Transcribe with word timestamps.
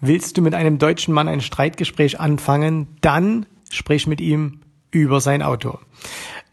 Willst 0.00 0.36
du 0.36 0.42
mit 0.42 0.52
einem 0.52 0.76
deutschen 0.76 1.14
Mann 1.14 1.26
ein 1.26 1.40
Streitgespräch 1.40 2.20
anfangen, 2.20 2.86
dann 3.00 3.46
sprich 3.70 4.06
mit 4.06 4.20
ihm 4.20 4.60
über 4.90 5.22
sein 5.22 5.40
Auto. 5.40 5.78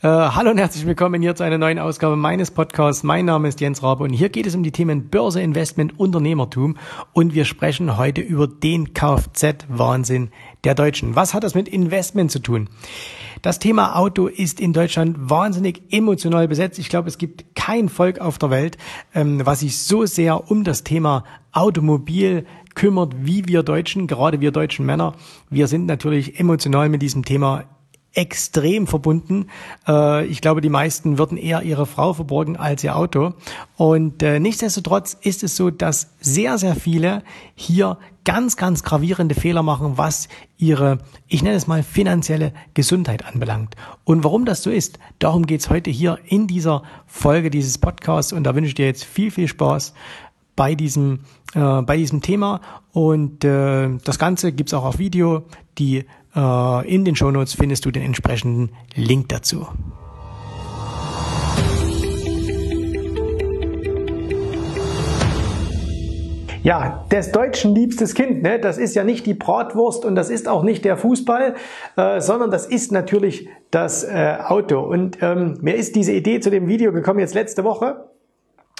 Äh, 0.01 0.08
hallo 0.08 0.51
und 0.51 0.58
herzlich 0.58 0.85
willkommen 0.85 1.21
hier 1.21 1.35
zu 1.35 1.43
einer 1.43 1.58
neuen 1.58 1.77
Ausgabe 1.77 2.16
meines 2.16 2.51
Podcasts. 2.51 3.03
Mein 3.03 3.25
Name 3.25 3.50
ist 3.50 3.59
Jens 3.59 3.83
Rabe 3.83 4.06
und 4.06 4.14
hier 4.14 4.29
geht 4.29 4.48
es 4.48 4.56
um 4.56 4.64
die 4.64 4.71
Themen 4.71 5.09
Börse, 5.09 5.42
Investment, 5.42 6.00
Unternehmertum 6.00 6.77
und 7.11 7.33
wir 7.33 7.43
sprechen 7.43 7.98
heute 7.98 8.21
über 8.21 8.48
den 8.48 8.93
Kfz-Wahnsinn 8.93 10.32
der 10.64 10.75
Deutschen. 10.75 11.18
Was 11.18 11.34
hat 11.34 11.44
das 11.44 11.54
mit 11.54 11.68
Investment 11.68 12.32
zu 12.32 12.39
tun? 12.39 12.70
Das 13.41 13.60
Thema 13.60 13.98
Auto 13.98 14.28
ist 14.28 14.62
in 14.62 14.71
Deutschland 14.71 15.18
wahnsinnig 15.20 15.84
emotional 15.91 16.48
besetzt. 16.48 16.80
Ich 16.80 16.88
glaube, 16.88 17.10
es 17.10 17.18
gibt 17.18 17.55
kein 17.55 17.89
Volk 17.89 18.20
auf 18.20 18.38
der 18.38 18.50
Welt, 18.50 18.78
ähm, 19.14 19.46
was 19.46 19.62
sich 19.62 19.78
so 19.80 20.05
sehr 20.05 20.50
um 20.50 20.64
das 20.64 20.86
Thema 20.86 21.25
Automobil 21.52 22.46
kümmert, 22.76 23.14
wie 23.26 23.48
wir 23.48 23.64
Deutschen, 23.64 24.08
gerade 24.08 24.42
wir 24.42 24.52
deutschen 24.52 24.86
Männer. 24.86 25.16
Wir 25.50 25.68
sind 25.68 25.86
natürlich 25.86 26.39
emotional 26.39 26.89
mit 26.89 27.02
diesem 27.02 27.25
Thema 27.25 27.66
extrem 28.14 28.88
verbunden. 28.88 29.47
Äh, 29.88 30.25
ich 30.28 30.42
glaube, 30.42 30.61
die 30.61 30.70
meisten 30.70 31.18
würden 31.18 31.38
eher 31.38 31.64
ihre 31.64 31.86
Frau 31.86 32.13
verborgen 32.13 32.57
als 32.57 32.83
ihr 32.83 32.95
Auto. 32.95 33.33
Und 33.75 34.21
äh, 34.21 34.39
nichtsdestotrotz 34.39 35.17
ist 35.20 35.44
es 35.44 35.55
so, 35.55 35.71
dass 35.71 36.13
sehr, 36.20 36.57
sehr 36.57 36.75
viele 36.75 37.23
hier 37.55 37.97
ganz, 38.23 38.55
ganz 38.55 38.83
gravierende 38.83 39.35
Fehler 39.35 39.63
machen, 39.63 39.97
was 39.97 40.30
ihre, 40.58 40.99
ich 41.27 41.44
nenne 41.44 41.55
es 41.55 41.67
mal, 41.67 41.83
finanzielle 41.83 42.53
Gesundheit 42.73 43.25
anbelangt. 43.25 43.75
Und 44.05 44.23
warum 44.23 44.45
das 44.45 44.63
so 44.63 44.69
ist, 44.69 44.99
darum 45.19 45.45
geht's 45.45 45.69
heute 45.69 45.89
hier 45.89 46.19
in 46.25 46.47
dieser 46.47 46.83
Folge 47.05 47.49
dieses 47.49 47.80
Podcasts. 47.80 48.31
Und 48.31 48.44
da 48.44 48.55
wünsche 48.55 48.69
ich 48.69 48.75
dir 48.75 48.85
jetzt 48.85 49.03
viel, 49.03 49.31
viel 49.31 49.47
Spaß 49.47 49.94
bei 50.55 50.75
diesem, 50.75 51.20
äh, 51.53 51.81
bei 51.81 51.98
diesem 51.98 52.21
Thema. 52.21 52.61
Und 52.91 53.44
äh, 53.44 53.89
das 54.03 54.20
Ganze 54.20 54.52
gibt's 54.52 54.73
auch 54.73 54.85
auf 54.85 54.99
Video. 54.99 55.44
Die 55.77 56.05
äh, 56.35 56.94
in 56.94 57.05
den 57.05 57.16
Shownotes 57.16 57.53
findest 57.53 57.86
du 57.86 57.91
den 57.91 58.03
entsprechenden 58.03 58.72
Link 58.95 59.30
dazu. 59.30 59.67
Ja, 66.64 67.03
des 67.11 67.33
Deutschen 67.33 67.75
liebstes 67.75 68.16
Kind, 68.16 68.42
ne? 68.42 68.58
das 68.58 68.77
ist 68.77 68.95
ja 68.95 69.03
nicht 69.03 69.25
die 69.25 69.33
Bratwurst 69.33 70.05
und 70.05 70.16
das 70.16 70.30
ist 70.30 70.47
auch 70.47 70.64
nicht 70.64 70.86
der 70.86 70.95
Fußball, 70.95 71.55
äh, 71.97 72.22
sondern 72.22 72.52
das 72.52 72.66
ist 72.66 72.94
natürlich 72.94 73.49
das 73.70 74.05
äh, 74.05 74.38
Auto. 74.47 74.80
Und 74.80 75.17
ähm, 75.22 75.58
mir 75.59 75.75
ist 75.75 75.97
diese 75.97 76.14
Idee 76.14 76.39
zu 76.39 76.49
dem 76.49 76.70
Video 76.70 76.94
gekommen 76.94 77.20
jetzt 77.20 77.33
letzte 77.33 77.66
Woche. 77.66 78.05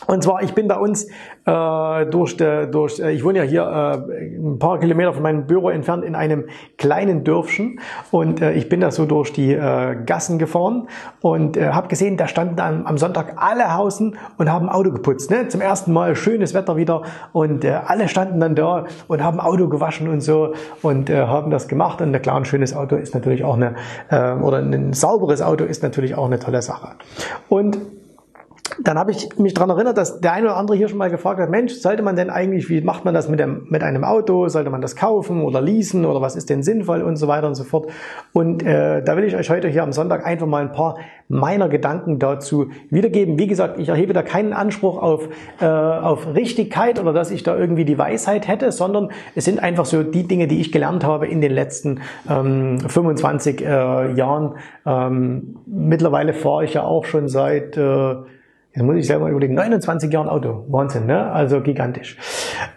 Und 0.08 0.24
zwar, 0.24 0.44
ich 0.44 0.54
bin 0.54 0.68
bei 0.68 0.78
uns 0.78 1.06
äh, 1.46 2.06
durch, 2.06 2.38
de, 2.38 2.70
durch 2.70 3.00
äh, 3.00 3.12
ich 3.12 3.24
wohne 3.24 3.40
ja 3.40 3.44
hier 3.44 3.64
äh, 3.64 4.38
ein 4.38 4.60
paar 4.60 4.80
Kilometer 4.80 5.14
von 5.14 5.24
meinem 5.24 5.48
Büro 5.48 5.70
entfernt 5.70 6.04
in 6.04 6.16
einem 6.16 6.46
kleinen 6.78 7.24
Dörfchen 7.24 7.80
und 8.12 8.42
äh, 8.42 8.54
ich 8.54 8.70
bin 8.70 8.82
da 8.82 8.92
so 8.92 9.06
durch 9.06 9.34
die 9.34 9.54
äh, 9.54 9.96
Gassen 10.06 10.40
gefahren 10.40 10.88
und 11.22 11.58
äh, 11.58 11.70
habe 11.70 11.88
gesehen, 11.88 12.18
da 12.18 12.28
standen 12.28 12.60
am, 12.60 12.86
am 12.86 12.98
Sonntag 12.98 13.36
alle 13.38 13.76
Hausen 13.76 14.18
und 14.38 14.52
haben 14.52 14.70
Auto 14.70 14.92
geputzt. 14.92 15.32
Ne? 15.32 15.48
Zum 15.48 15.62
ersten 15.62 15.94
Mal 15.94 16.16
schönes 16.16 16.54
Wetter 16.54 16.76
wieder 16.76 17.04
und 17.32 17.64
äh, 17.64 17.80
alle 17.86 18.08
standen 18.08 18.40
dann 18.40 18.56
da 18.56 18.86
und 19.08 19.24
haben 19.24 19.40
Auto 19.40 19.68
gewaschen 19.68 20.08
und 20.08 20.22
so 20.22 20.54
und 20.82 21.10
äh, 21.10 21.22
haben 21.22 21.52
das 21.52 21.68
gemacht. 21.68 22.02
Und 22.02 22.20
klar, 22.22 22.38
ein 22.38 22.46
schönes 22.46 22.76
Auto 22.76 22.96
ist 22.96 23.14
natürlich 23.14 23.44
auch 23.44 23.56
eine, 23.56 23.76
äh, 24.10 24.34
oder 24.34 24.58
ein 24.58 24.94
sauberes 24.94 25.42
Auto 25.42 25.64
ist 25.64 25.84
natürlich 25.84 26.16
auch 26.16 26.26
eine 26.26 26.40
tolle 26.40 26.62
Sache. 26.62 26.90
Und 27.50 27.78
dann 28.82 28.98
habe 28.98 29.12
ich 29.12 29.38
mich 29.38 29.54
daran 29.54 29.70
erinnert, 29.70 29.98
dass 29.98 30.20
der 30.20 30.34
eine 30.34 30.48
oder 30.48 30.58
andere 30.58 30.78
hier 30.78 30.88
schon 30.88 30.98
mal 30.98 31.10
gefragt 31.10 31.40
hat, 31.40 31.50
Mensch, 31.50 31.74
sollte 31.74 32.04
man 32.04 32.16
denn 32.16 32.30
eigentlich, 32.30 32.70
wie 32.70 32.82
macht 32.82 33.06
man 33.06 33.14
das 33.14 33.30
mit, 33.30 33.40
dem, 33.40 33.68
mit 33.70 33.84
einem 33.84 34.04
Auto? 34.04 34.48
Sollte 34.48 34.70
man 34.70 34.82
das 34.82 34.96
kaufen 34.96 35.42
oder 35.42 35.62
leasen 35.62 36.06
oder 36.06 36.22
was 36.22 36.36
ist 36.36 36.50
denn 36.50 36.64
sinnvoll 36.64 37.02
und 37.02 37.16
so 37.18 37.28
weiter 37.28 37.48
und 37.48 37.56
so 37.56 37.64
fort. 37.64 37.90
Und 38.32 38.64
äh, 38.64 39.04
da 39.04 39.18
will 39.18 39.24
ich 39.26 39.36
euch 39.36 39.50
heute 39.50 39.68
hier 39.68 39.84
am 39.84 39.92
Sonntag 39.92 40.26
einfach 40.26 40.48
mal 40.48 40.62
ein 40.62 40.72
paar 40.72 40.98
meiner 41.28 41.70
Gedanken 41.70 42.20
dazu 42.20 42.68
wiedergeben. 42.90 43.40
Wie 43.40 43.48
gesagt, 43.48 43.80
ich 43.80 43.90
erhebe 43.90 44.14
da 44.14 44.22
keinen 44.22 44.54
Anspruch 44.54 45.02
auf, 45.02 45.28
äh, 45.60 45.66
auf 45.66 46.36
Richtigkeit 46.36 47.00
oder 47.00 47.14
dass 47.14 47.32
ich 47.32 47.44
da 47.44 47.58
irgendwie 47.58 47.86
die 47.86 47.98
Weisheit 47.98 48.48
hätte, 48.48 48.72
sondern 48.72 49.10
es 49.36 49.46
sind 49.46 49.62
einfach 49.62 49.86
so 49.86 50.04
die 50.04 50.28
Dinge, 50.28 50.48
die 50.48 50.62
ich 50.62 50.72
gelernt 50.72 51.04
habe 51.04 51.28
in 51.28 51.42
den 51.42 51.52
letzten 51.52 52.02
ähm, 52.30 52.80
25 52.80 53.62
äh, 53.62 54.14
Jahren. 54.14 54.56
Ähm, 54.86 55.58
mittlerweile 55.66 56.34
fahre 56.34 56.66
ich 56.66 56.74
ja 56.74 56.84
auch 56.84 57.06
schon 57.06 57.28
seit... 57.28 57.78
Äh, 57.78 58.16
Jetzt 58.76 58.84
muss 58.84 58.96
ich 58.96 59.06
selber 59.08 59.30
überlegen, 59.30 59.54
29 59.54 60.12
Jahre 60.12 60.32
Auto. 60.32 60.66
Wahnsinn, 60.68 61.06
ne? 61.06 61.32
Also 61.32 61.62
gigantisch. 61.62 62.18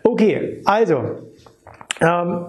Okay, 0.03 0.61
also, 0.67 1.03
ähm, 2.01 2.47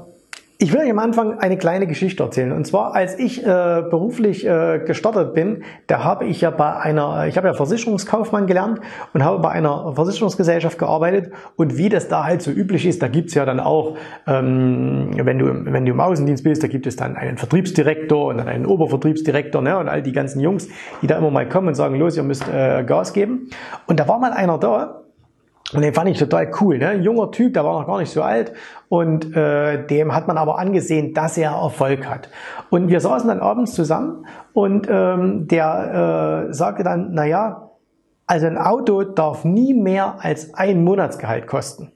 ich 0.59 0.73
will 0.73 0.79
euch 0.79 0.89
am 0.89 0.97
Anfang 0.97 1.37
eine 1.37 1.57
kleine 1.57 1.85
Geschichte 1.85 2.23
erzählen. 2.23 2.51
Und 2.51 2.65
zwar, 2.65 2.95
als 2.95 3.19
ich 3.19 3.45
äh, 3.45 3.45
beruflich 3.89 4.45
äh, 4.45 4.79
gestartet 4.79 5.35
bin, 5.35 5.63
da 5.85 6.03
habe 6.03 6.25
ich 6.25 6.41
ja 6.41 6.49
bei 6.49 6.75
einer, 6.75 7.27
ich 7.27 7.37
habe 7.37 7.47
ja 7.47 7.53
Versicherungskaufmann 7.53 8.47
gelernt 8.47 8.79
und 9.13 9.23
habe 9.23 9.37
bei 9.39 9.49
einer 9.49 9.93
Versicherungsgesellschaft 9.93 10.79
gearbeitet. 10.79 11.31
Und 11.57 11.77
wie 11.77 11.89
das 11.89 12.07
da 12.07 12.23
halt 12.23 12.41
so 12.41 12.49
üblich 12.49 12.87
ist, 12.87 13.03
da 13.03 13.07
gibt's 13.07 13.35
ja 13.35 13.45
dann 13.45 13.59
auch, 13.59 13.97
ähm, 14.25 15.11
wenn, 15.15 15.37
du, 15.37 15.65
wenn 15.71 15.85
du 15.85 15.91
im 15.91 15.99
Außendienst 15.99 16.43
bist, 16.43 16.63
da 16.63 16.67
gibt 16.67 16.87
es 16.87 16.95
dann 16.95 17.17
einen 17.17 17.37
Vertriebsdirektor 17.37 18.25
und 18.25 18.37
dann 18.37 18.47
einen 18.47 18.65
Obervertriebsdirektor 18.65 19.61
ne, 19.61 19.77
und 19.77 19.87
all 19.87 20.01
die 20.01 20.11
ganzen 20.11 20.39
Jungs, 20.39 20.69
die 21.03 21.07
da 21.07 21.19
immer 21.19 21.29
mal 21.29 21.47
kommen 21.47 21.67
und 21.67 21.75
sagen, 21.75 21.95
los, 21.99 22.17
ihr 22.17 22.23
müsst 22.23 22.47
äh, 22.47 22.83
Gas 22.83 23.13
geben. 23.13 23.51
Und 23.85 23.99
da 23.99 24.07
war 24.07 24.17
mal 24.17 24.33
einer 24.33 24.57
da, 24.57 25.03
und 25.73 25.81
den 25.81 25.93
fand 25.93 26.09
ich 26.09 26.17
total 26.17 26.49
cool. 26.61 26.77
Ne? 26.77 26.87
Ein 26.87 27.03
junger 27.03 27.29
Typ, 27.31 27.53
der 27.53 27.65
war 27.65 27.79
noch 27.79 27.87
gar 27.87 27.99
nicht 27.99 28.11
so 28.11 28.23
alt. 28.23 28.53
Und 28.87 29.35
äh, 29.35 29.85
dem 29.85 30.15
hat 30.15 30.27
man 30.27 30.37
aber 30.37 30.59
angesehen, 30.59 31.13
dass 31.13 31.37
er 31.37 31.51
Erfolg 31.51 32.07
hat. 32.07 32.29
Und 32.69 32.87
wir 32.87 33.01
saßen 33.01 33.27
dann 33.27 33.41
abends 33.41 33.73
zusammen 33.73 34.25
und 34.53 34.87
ähm, 34.89 35.47
der 35.47 36.47
äh, 36.49 36.53
sagte 36.53 36.83
dann, 36.83 37.09
na 37.11 37.25
ja, 37.25 37.71
also 38.27 38.47
ein 38.47 38.57
Auto 38.57 39.03
darf 39.03 39.43
nie 39.43 39.73
mehr 39.73 40.19
als 40.19 40.53
ein 40.53 40.83
Monatsgehalt 40.83 41.47
kosten. 41.47 41.91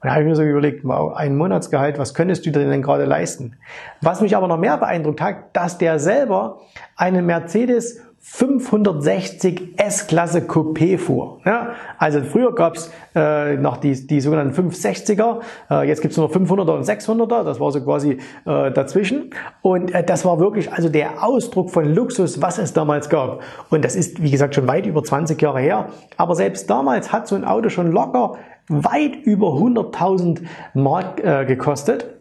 Und 0.00 0.08
da 0.08 0.10
habe 0.10 0.22
ich 0.22 0.28
mir 0.28 0.36
so 0.36 0.42
überlegt, 0.42 0.84
wow, 0.84 1.14
ein 1.14 1.36
Monatsgehalt, 1.36 1.98
was 1.98 2.14
könntest 2.14 2.46
du 2.46 2.50
denn 2.50 2.82
gerade 2.82 3.04
leisten? 3.04 3.56
Was 4.02 4.20
mich 4.20 4.36
aber 4.36 4.48
noch 4.48 4.58
mehr 4.58 4.76
beeindruckt 4.76 5.20
hat, 5.20 5.36
dass 5.56 5.78
der 5.78 5.98
selber 5.98 6.60
einen 6.96 7.26
Mercedes 7.26 8.00
560 8.20 9.74
S-Klasse 9.76 10.40
Coupé 10.40 10.98
fuhr. 10.98 11.40
Ja, 11.44 11.70
also 11.96 12.20
früher 12.22 12.54
gab's 12.54 12.90
äh, 13.14 13.56
noch 13.56 13.76
die, 13.76 14.06
die 14.06 14.20
sogenannten 14.20 14.68
560er, 14.68 15.40
äh, 15.70 15.88
jetzt 15.88 16.02
gibt's 16.02 16.16
nur 16.16 16.28
500er 16.28 16.72
und 16.72 16.84
600er, 16.84 17.44
das 17.44 17.60
war 17.60 17.70
so 17.70 17.80
quasi 17.82 18.18
äh, 18.44 18.70
dazwischen. 18.72 19.30
Und 19.62 19.94
äh, 19.94 20.04
das 20.04 20.24
war 20.24 20.40
wirklich 20.40 20.72
also 20.72 20.88
der 20.88 21.24
Ausdruck 21.24 21.70
von 21.70 21.94
Luxus, 21.94 22.42
was 22.42 22.58
es 22.58 22.72
damals 22.72 23.08
gab. 23.08 23.42
Und 23.70 23.84
das 23.84 23.94
ist, 23.94 24.22
wie 24.22 24.30
gesagt, 24.30 24.54
schon 24.54 24.66
weit 24.66 24.86
über 24.86 25.02
20 25.02 25.40
Jahre 25.40 25.60
her. 25.60 25.88
Aber 26.16 26.34
selbst 26.34 26.68
damals 26.68 27.12
hat 27.12 27.28
so 27.28 27.36
ein 27.36 27.44
Auto 27.44 27.68
schon 27.68 27.92
locker 27.92 28.36
weit 28.68 29.14
über 29.24 29.48
100.000 29.48 30.42
Mark 30.74 31.22
äh, 31.22 31.44
gekostet. 31.44 32.15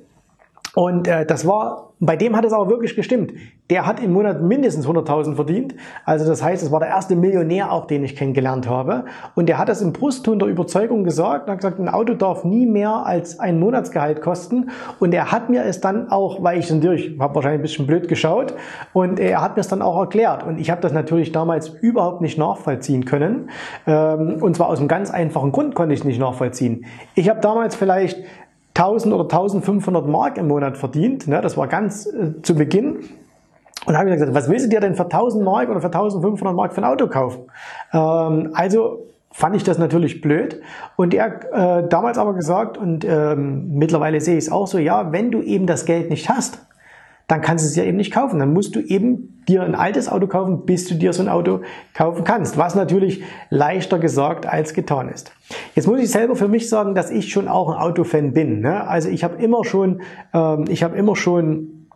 Und 0.75 1.07
äh, 1.07 1.25
das 1.25 1.47
war, 1.47 1.93
bei 2.01 2.17
dem 2.17 2.35
hat 2.35 2.43
es 2.43 2.51
aber 2.51 2.69
wirklich 2.69 2.95
gestimmt. 2.97 3.31
Der 3.69 3.87
hat 3.87 4.03
im 4.03 4.11
Monat 4.11 4.41
mindestens 4.41 4.85
100.000 4.85 5.35
verdient. 5.35 5.73
Also 6.03 6.27
das 6.27 6.43
heißt, 6.43 6.61
es 6.61 6.71
war 6.71 6.81
der 6.81 6.89
erste 6.89 7.15
Millionär 7.15 7.71
auch, 7.71 7.87
den 7.87 8.03
ich 8.03 8.17
kennengelernt 8.17 8.69
habe. 8.69 9.05
Und 9.35 9.47
der 9.47 9.57
hat 9.57 9.69
das 9.69 9.81
im 9.81 9.93
Brustton 9.93 10.37
der 10.37 10.49
Überzeugung 10.49 11.05
gesagt 11.05 11.47
und 11.47 11.53
hat 11.53 11.59
gesagt, 11.59 11.79
ein 11.79 11.87
Auto 11.87 12.13
darf 12.13 12.43
nie 12.43 12.65
mehr 12.65 13.05
als 13.05 13.39
ein 13.39 13.57
Monatsgehalt 13.57 14.21
kosten. 14.21 14.69
Und 14.99 15.13
er 15.13 15.31
hat 15.31 15.49
mir 15.49 15.63
es 15.63 15.79
dann 15.79 16.11
auch, 16.11 16.43
weil 16.43 16.59
ich 16.59 16.69
natürlich, 16.69 17.17
habe 17.19 17.35
wahrscheinlich 17.35 17.59
ein 17.59 17.63
bisschen 17.63 17.87
blöd 17.87 18.09
geschaut, 18.09 18.53
und 18.91 19.17
er 19.17 19.41
hat 19.41 19.55
mir 19.55 19.61
es 19.61 19.69
dann 19.69 19.81
auch 19.81 19.97
erklärt. 19.97 20.45
Und 20.45 20.59
ich 20.59 20.69
habe 20.69 20.81
das 20.81 20.91
natürlich 20.91 21.31
damals 21.31 21.69
überhaupt 21.69 22.19
nicht 22.19 22.37
nachvollziehen 22.37 23.05
können. 23.05 23.49
Ähm, 23.87 24.39
und 24.41 24.57
zwar 24.57 24.67
aus 24.67 24.79
einem 24.79 24.89
ganz 24.89 25.09
einfachen 25.09 25.53
Grund 25.53 25.73
konnte 25.73 25.93
ich 25.93 26.01
es 26.01 26.05
nicht 26.05 26.19
nachvollziehen. 26.19 26.85
Ich 27.15 27.29
habe 27.29 27.39
damals 27.39 27.77
vielleicht 27.77 28.17
1000 28.77 29.13
oder 29.13 29.23
1500 29.23 30.07
Mark 30.07 30.37
im 30.37 30.47
Monat 30.47 30.77
verdient. 30.77 31.27
Ne? 31.27 31.41
Das 31.41 31.57
war 31.57 31.67
ganz 31.67 32.05
äh, 32.05 32.41
zu 32.41 32.55
Beginn. 32.55 32.99
Und 33.85 33.97
habe 33.97 34.09
ich 34.09 34.15
gesagt, 34.15 34.33
was 34.33 34.49
willst 34.49 34.65
du 34.65 34.69
dir 34.69 34.79
denn 34.79 34.95
für 34.95 35.03
1000 35.03 35.43
Mark 35.43 35.69
oder 35.69 35.79
für 35.79 35.87
1500 35.87 36.55
Mark 36.55 36.73
für 36.73 36.81
ein 36.81 36.85
Auto 36.85 37.07
kaufen? 37.07 37.43
Ähm, 37.93 38.51
also 38.53 39.05
fand 39.31 39.55
ich 39.55 39.63
das 39.63 39.77
natürlich 39.77 40.21
blöd. 40.21 40.61
Und 40.95 41.13
er 41.13 41.81
äh, 41.83 41.87
damals 41.87 42.17
aber 42.17 42.33
gesagt, 42.33 42.77
und 42.77 43.05
ähm, 43.05 43.73
mittlerweile 43.73 44.21
sehe 44.21 44.37
ich 44.37 44.45
es 44.45 44.51
auch 44.51 44.65
so, 44.65 44.77
ja, 44.77 45.11
wenn 45.11 45.31
du 45.31 45.41
eben 45.41 45.67
das 45.67 45.85
Geld 45.85 46.09
nicht 46.09 46.29
hast, 46.29 46.64
dann 47.27 47.41
kannst 47.41 47.65
du 47.65 47.69
es 47.69 47.75
ja 47.75 47.83
eben 47.83 47.97
nicht 47.97 48.13
kaufen. 48.13 48.39
Dann 48.39 48.53
musst 48.53 48.75
du 48.75 48.79
eben 48.79 49.43
dir 49.47 49.63
ein 49.63 49.75
altes 49.75 50.09
Auto 50.09 50.27
kaufen, 50.27 50.65
bis 50.65 50.87
du 50.87 50.95
dir 50.95 51.13
so 51.13 51.23
ein 51.23 51.29
Auto 51.29 51.61
kaufen 51.93 52.23
kannst. 52.23 52.57
Was 52.57 52.75
natürlich 52.75 53.23
leichter 53.49 53.99
gesagt 53.99 54.45
als 54.45 54.73
getan 54.73 55.09
ist. 55.09 55.31
Jetzt 55.73 55.87
muss 55.87 55.99
ich 55.99 56.11
selber 56.11 56.35
für 56.35 56.47
mich 56.47 56.69
sagen, 56.69 56.93
dass 56.93 57.09
ich 57.09 57.31
schon 57.31 57.47
auch 57.47 57.69
ein 57.69 57.77
Autofan 57.77 58.33
bin. 58.33 58.59
Ne? 58.61 58.87
Also 58.87 59.09
ich 59.09 59.23
habe 59.23 59.41
immer 59.41 59.63
schon, 59.63 60.01
ähm, 60.33 60.65
ich 60.67 60.83
habe 60.83 60.97
immer 60.97 61.15
schon 61.15 61.87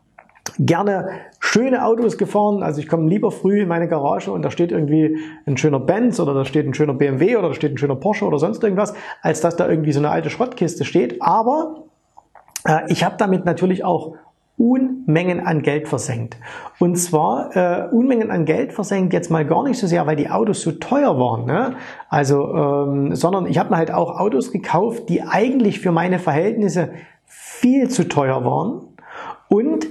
gerne 0.58 1.10
schöne 1.40 1.86
Autos 1.86 2.18
gefahren. 2.18 2.64
Also 2.64 2.80
ich 2.80 2.88
komme 2.88 3.08
lieber 3.08 3.32
früh 3.32 3.62
in 3.62 3.68
meine 3.68 3.88
Garage 3.88 4.32
und 4.32 4.42
da 4.42 4.50
steht 4.50 4.72
irgendwie 4.72 5.18
ein 5.46 5.58
schöner 5.58 5.80
Benz 5.80 6.20
oder 6.20 6.34
da 6.34 6.44
steht 6.44 6.66
ein 6.66 6.74
schöner 6.74 6.94
BMW 6.94 7.38
oder 7.38 7.50
da 7.50 7.54
steht 7.54 7.74
ein 7.74 7.78
schöner 7.78 7.96
Porsche 7.96 8.26
oder 8.26 8.40
sonst 8.40 8.64
irgendwas, 8.64 8.94
als 9.22 9.42
dass 9.42 9.56
da 9.56 9.70
irgendwie 9.70 9.92
so 9.92 10.00
eine 10.00 10.10
alte 10.10 10.30
Schrottkiste 10.32 10.86
steht. 10.86 11.22
Aber 11.22 11.84
äh, 12.66 12.82
ich 12.88 13.04
habe 13.04 13.16
damit 13.18 13.46
natürlich 13.46 13.84
auch 13.84 14.16
Unmengen 14.60 15.40
an 15.40 15.62
Geld 15.62 15.88
versenkt. 15.88 16.36
Und 16.80 16.98
zwar 16.98 17.56
äh, 17.56 17.88
Unmengen 17.92 18.30
an 18.30 18.44
Geld 18.44 18.74
versenkt 18.74 19.14
jetzt 19.14 19.32
mal 19.32 19.46
gar 19.46 19.64
nicht 19.64 19.80
so 19.80 19.88
sehr, 19.88 20.06
weil 20.06 20.18
die 20.18 20.30
Autos 20.30 20.62
so 20.62 20.74
teuer 20.74 21.18
waren, 21.18 21.46
ne? 21.46 21.78
Also, 22.10 22.54
ähm, 22.54 23.16
sondern 23.16 23.48
ich 23.48 23.58
habe 23.58 23.70
mir 23.70 23.78
halt 23.78 23.92
auch 23.92 24.20
Autos 24.20 24.52
gekauft, 24.52 25.08
die 25.08 25.24
eigentlich 25.24 25.80
für 25.80 25.94
meine 25.94 26.20
Verhältnisse 26.20 26.92
viel 27.26 27.90
zu 27.90 28.10
teuer 28.10 28.44
waren 28.44 28.82
und 29.48 29.88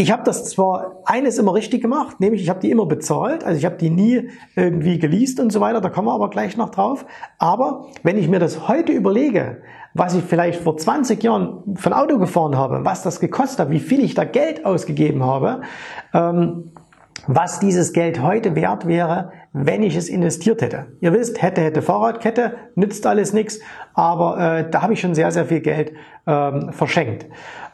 ich 0.00 0.12
habe 0.12 0.22
das 0.22 0.44
zwar 0.44 1.02
eines 1.04 1.38
immer 1.38 1.54
richtig 1.54 1.82
gemacht, 1.82 2.20
nämlich 2.20 2.40
ich 2.40 2.48
habe 2.48 2.60
die 2.60 2.70
immer 2.70 2.86
bezahlt, 2.86 3.42
also 3.42 3.58
ich 3.58 3.64
habe 3.64 3.76
die 3.76 3.90
nie 3.90 4.30
irgendwie 4.54 5.00
geleast 5.00 5.40
und 5.40 5.50
so 5.50 5.60
weiter, 5.60 5.80
da 5.80 5.90
kommen 5.90 6.06
wir 6.06 6.14
aber 6.14 6.30
gleich 6.30 6.56
noch 6.56 6.70
drauf. 6.70 7.04
Aber 7.38 7.86
wenn 8.04 8.16
ich 8.16 8.28
mir 8.28 8.38
das 8.38 8.68
heute 8.68 8.92
überlege, 8.92 9.60
was 9.94 10.14
ich 10.14 10.22
vielleicht 10.22 10.60
vor 10.60 10.76
20 10.76 11.20
Jahren 11.20 11.74
von 11.74 11.92
Auto 11.92 12.18
gefahren 12.18 12.56
habe, 12.56 12.84
was 12.84 13.02
das 13.02 13.18
gekostet 13.18 13.58
hat, 13.58 13.70
wie 13.70 13.80
viel 13.80 13.98
ich 14.04 14.14
da 14.14 14.22
Geld 14.22 14.64
ausgegeben 14.64 15.24
habe, 15.24 15.62
ähm, 16.14 16.70
was 17.26 17.58
dieses 17.58 17.92
Geld 17.92 18.22
heute 18.22 18.54
wert 18.54 18.86
wäre, 18.86 19.32
wenn 19.52 19.82
ich 19.82 19.96
es 19.96 20.08
investiert 20.08 20.62
hätte. 20.62 20.86
Ihr 21.00 21.12
wisst, 21.12 21.42
hätte, 21.42 21.60
hätte 21.60 21.82
Fahrradkette, 21.82 22.54
nützt 22.76 23.04
alles 23.04 23.32
nichts, 23.32 23.58
aber 23.94 24.58
äh, 24.58 24.70
da 24.70 24.82
habe 24.82 24.92
ich 24.92 25.00
schon 25.00 25.16
sehr, 25.16 25.32
sehr 25.32 25.46
viel 25.46 25.60
Geld 25.60 25.92
ähm, 26.28 26.72
verschenkt. 26.72 27.26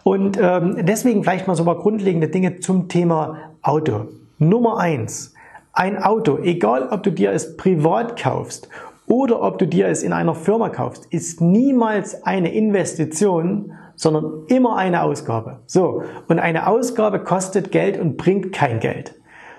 Und 0.04 0.38
ähm, 0.40 0.76
deswegen 0.82 1.24
vielleicht 1.24 1.48
mal 1.48 1.56
so 1.56 1.64
mal 1.64 1.76
grundlegende 1.76 2.28
Dinge 2.28 2.60
zum 2.60 2.88
Thema 2.88 3.38
Auto. 3.62 4.08
Nummer 4.38 4.78
eins. 4.78 5.34
Ein 5.72 6.00
Auto, 6.00 6.38
egal 6.38 6.88
ob 6.90 7.02
du 7.02 7.10
dir 7.10 7.32
es 7.32 7.56
privat 7.56 8.20
kaufst 8.20 8.68
oder 9.06 9.42
ob 9.42 9.58
du 9.58 9.66
dir 9.66 9.88
es 9.88 10.02
in 10.02 10.12
einer 10.12 10.34
Firma 10.34 10.68
kaufst, 10.68 11.06
ist 11.06 11.40
niemals 11.40 12.22
eine 12.24 12.54
Investition, 12.54 13.72
sondern 13.96 14.44
immer 14.48 14.76
eine 14.76 15.02
Ausgabe. 15.02 15.60
So. 15.66 16.02
Und 16.28 16.38
eine 16.38 16.66
Ausgabe 16.66 17.20
kostet 17.20 17.72
Geld 17.72 17.98
und 17.98 18.16
bringt 18.16 18.52
kein 18.52 18.80
Geld. 18.80 19.14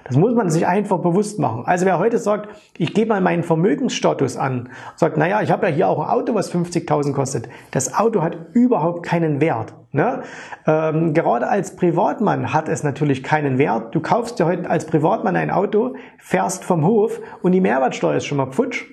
Das 0.05 0.17
muss 0.17 0.35
man 0.35 0.51
sich 0.51 0.67
einfach 0.67 0.99
bewusst 0.99 1.39
machen. 1.39 1.63
Also 1.65 1.87
wer 1.87 1.97
heute 1.97 2.19
sagt, 2.19 2.49
ich 2.77 2.93
gebe 2.93 3.09
mal 3.09 3.21
meinen 3.21 3.41
Vermögensstatus 3.41 4.37
an, 4.37 4.69
sagt, 4.95 5.17
naja, 5.17 5.41
ich 5.41 5.49
habe 5.49 5.67
ja 5.67 5.73
hier 5.73 5.89
auch 5.89 5.99
ein 5.99 6.07
Auto, 6.07 6.35
was 6.35 6.53
50.000 6.53 7.11
kostet. 7.13 7.49
Das 7.71 7.95
Auto 7.95 8.21
hat 8.21 8.37
überhaupt 8.53 9.03
keinen 9.03 9.41
Wert. 9.41 9.73
Ne? 9.91 10.21
Ähm, 10.67 11.15
gerade 11.15 11.47
als 11.47 11.75
Privatmann 11.75 12.53
hat 12.53 12.69
es 12.69 12.83
natürlich 12.83 13.23
keinen 13.23 13.57
Wert. 13.57 13.95
Du 13.95 13.99
kaufst 13.99 14.37
dir 14.39 14.45
heute 14.45 14.69
als 14.69 14.85
Privatmann 14.85 15.35
ein 15.35 15.49
Auto, 15.49 15.95
fährst 16.19 16.63
vom 16.63 16.85
Hof 16.85 17.19
und 17.41 17.53
die 17.53 17.61
Mehrwertsteuer 17.61 18.17
ist 18.17 18.25
schon 18.25 18.37
mal 18.37 18.51
futsch. 18.51 18.85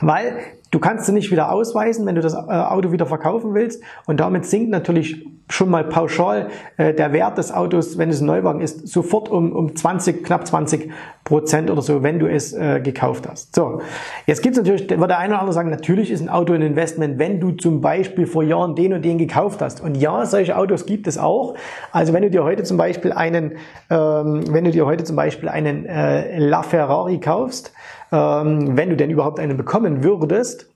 Weil 0.00 0.36
du 0.70 0.78
kannst 0.78 1.06
sie 1.06 1.12
nicht 1.12 1.30
wieder 1.30 1.50
ausweisen, 1.52 2.06
wenn 2.06 2.14
du 2.14 2.20
das 2.20 2.34
äh, 2.34 2.36
Auto 2.36 2.92
wieder 2.92 3.06
verkaufen 3.06 3.54
willst. 3.54 3.82
Und 4.06 4.20
damit 4.20 4.44
sinkt 4.44 4.70
natürlich 4.70 5.26
schon 5.50 5.70
mal 5.70 5.84
pauschal 5.84 6.48
äh, 6.76 6.92
der 6.92 7.12
Wert 7.12 7.38
des 7.38 7.52
Autos, 7.52 7.96
wenn 7.96 8.10
es 8.10 8.20
ein 8.20 8.26
Neuwagen 8.26 8.60
ist, 8.60 8.86
sofort 8.86 9.30
um, 9.30 9.52
um 9.52 9.74
20, 9.74 10.22
knapp 10.22 10.46
20 10.46 10.90
Prozent 11.24 11.70
oder 11.70 11.82
so, 11.82 12.02
wenn 12.02 12.18
du 12.18 12.26
es 12.26 12.52
äh, 12.52 12.80
gekauft 12.80 13.26
hast. 13.28 13.54
So, 13.54 13.80
jetzt 14.26 14.42
gibt 14.42 14.56
es 14.56 14.62
natürlich, 14.62 14.88
wird 14.90 15.10
der 15.10 15.18
eine 15.18 15.34
oder 15.34 15.40
andere 15.40 15.54
sagen, 15.54 15.70
natürlich 15.70 16.10
ist 16.10 16.20
ein 16.20 16.28
Auto 16.28 16.52
ein 16.52 16.62
Investment, 16.62 17.18
wenn 17.18 17.40
du 17.40 17.52
zum 17.52 17.80
Beispiel 17.80 18.26
vor 18.26 18.42
Jahren 18.42 18.74
den 18.74 18.92
und 18.92 19.04
den 19.04 19.18
gekauft 19.18 19.62
hast. 19.62 19.80
Und 19.80 19.96
ja, 19.96 20.26
solche 20.26 20.56
Autos 20.56 20.86
gibt 20.86 21.06
es 21.06 21.16
auch. 21.18 21.54
Also 21.92 22.12
wenn 22.12 22.22
du 22.22 22.30
dir 22.30 22.44
heute 22.44 22.62
zum 22.62 22.76
Beispiel 22.76 23.12
einen, 23.12 23.52
ähm, 23.90 24.42
wenn 24.50 24.64
du 24.64 24.70
dir 24.70 24.86
heute 24.86 25.04
zum 25.04 25.16
Beispiel 25.16 25.48
einen 25.48 25.86
äh, 25.86 26.38
LaFerrari 26.38 27.20
kaufst, 27.20 27.72
ähm, 28.12 28.76
wenn 28.76 28.90
du 28.90 28.96
denn 28.96 29.10
überhaupt 29.10 29.40
einen 29.40 29.56
bekommen 29.56 30.02
würdest, 30.02 30.70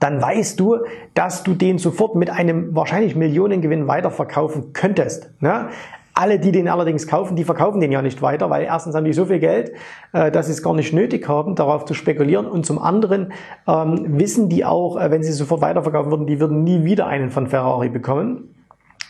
dann 0.00 0.20
weißt 0.20 0.58
du, 0.58 0.78
dass 1.14 1.42
du 1.42 1.54
den 1.54 1.78
sofort 1.78 2.16
mit 2.16 2.30
einem 2.30 2.74
wahrscheinlich 2.74 3.14
Millionengewinn 3.14 3.86
weiterverkaufen 3.86 4.72
könntest. 4.72 5.30
Ne? 5.40 5.68
Alle, 6.14 6.38
die 6.38 6.50
den 6.50 6.68
allerdings 6.68 7.06
kaufen, 7.06 7.36
die 7.36 7.44
verkaufen 7.44 7.80
den 7.80 7.92
ja 7.92 8.00
nicht 8.00 8.22
weiter, 8.22 8.48
weil 8.48 8.64
erstens 8.64 8.94
haben 8.94 9.04
die 9.04 9.12
so 9.12 9.26
viel 9.26 9.38
Geld, 9.38 9.72
äh, 10.12 10.30
dass 10.30 10.46
sie 10.46 10.52
es 10.52 10.62
gar 10.62 10.74
nicht 10.74 10.92
nötig 10.92 11.28
haben, 11.28 11.54
darauf 11.54 11.84
zu 11.84 11.94
spekulieren. 11.94 12.46
Und 12.46 12.64
zum 12.64 12.78
anderen 12.78 13.32
ähm, 13.68 14.18
wissen 14.18 14.48
die 14.48 14.64
auch, 14.64 14.98
äh, 14.98 15.10
wenn 15.10 15.22
sie 15.22 15.32
sofort 15.32 15.60
weiterverkaufen 15.60 16.10
würden, 16.10 16.26
die 16.26 16.40
würden 16.40 16.64
nie 16.64 16.84
wieder 16.84 17.06
einen 17.06 17.30
von 17.30 17.46
Ferrari 17.46 17.90
bekommen. 17.90 18.54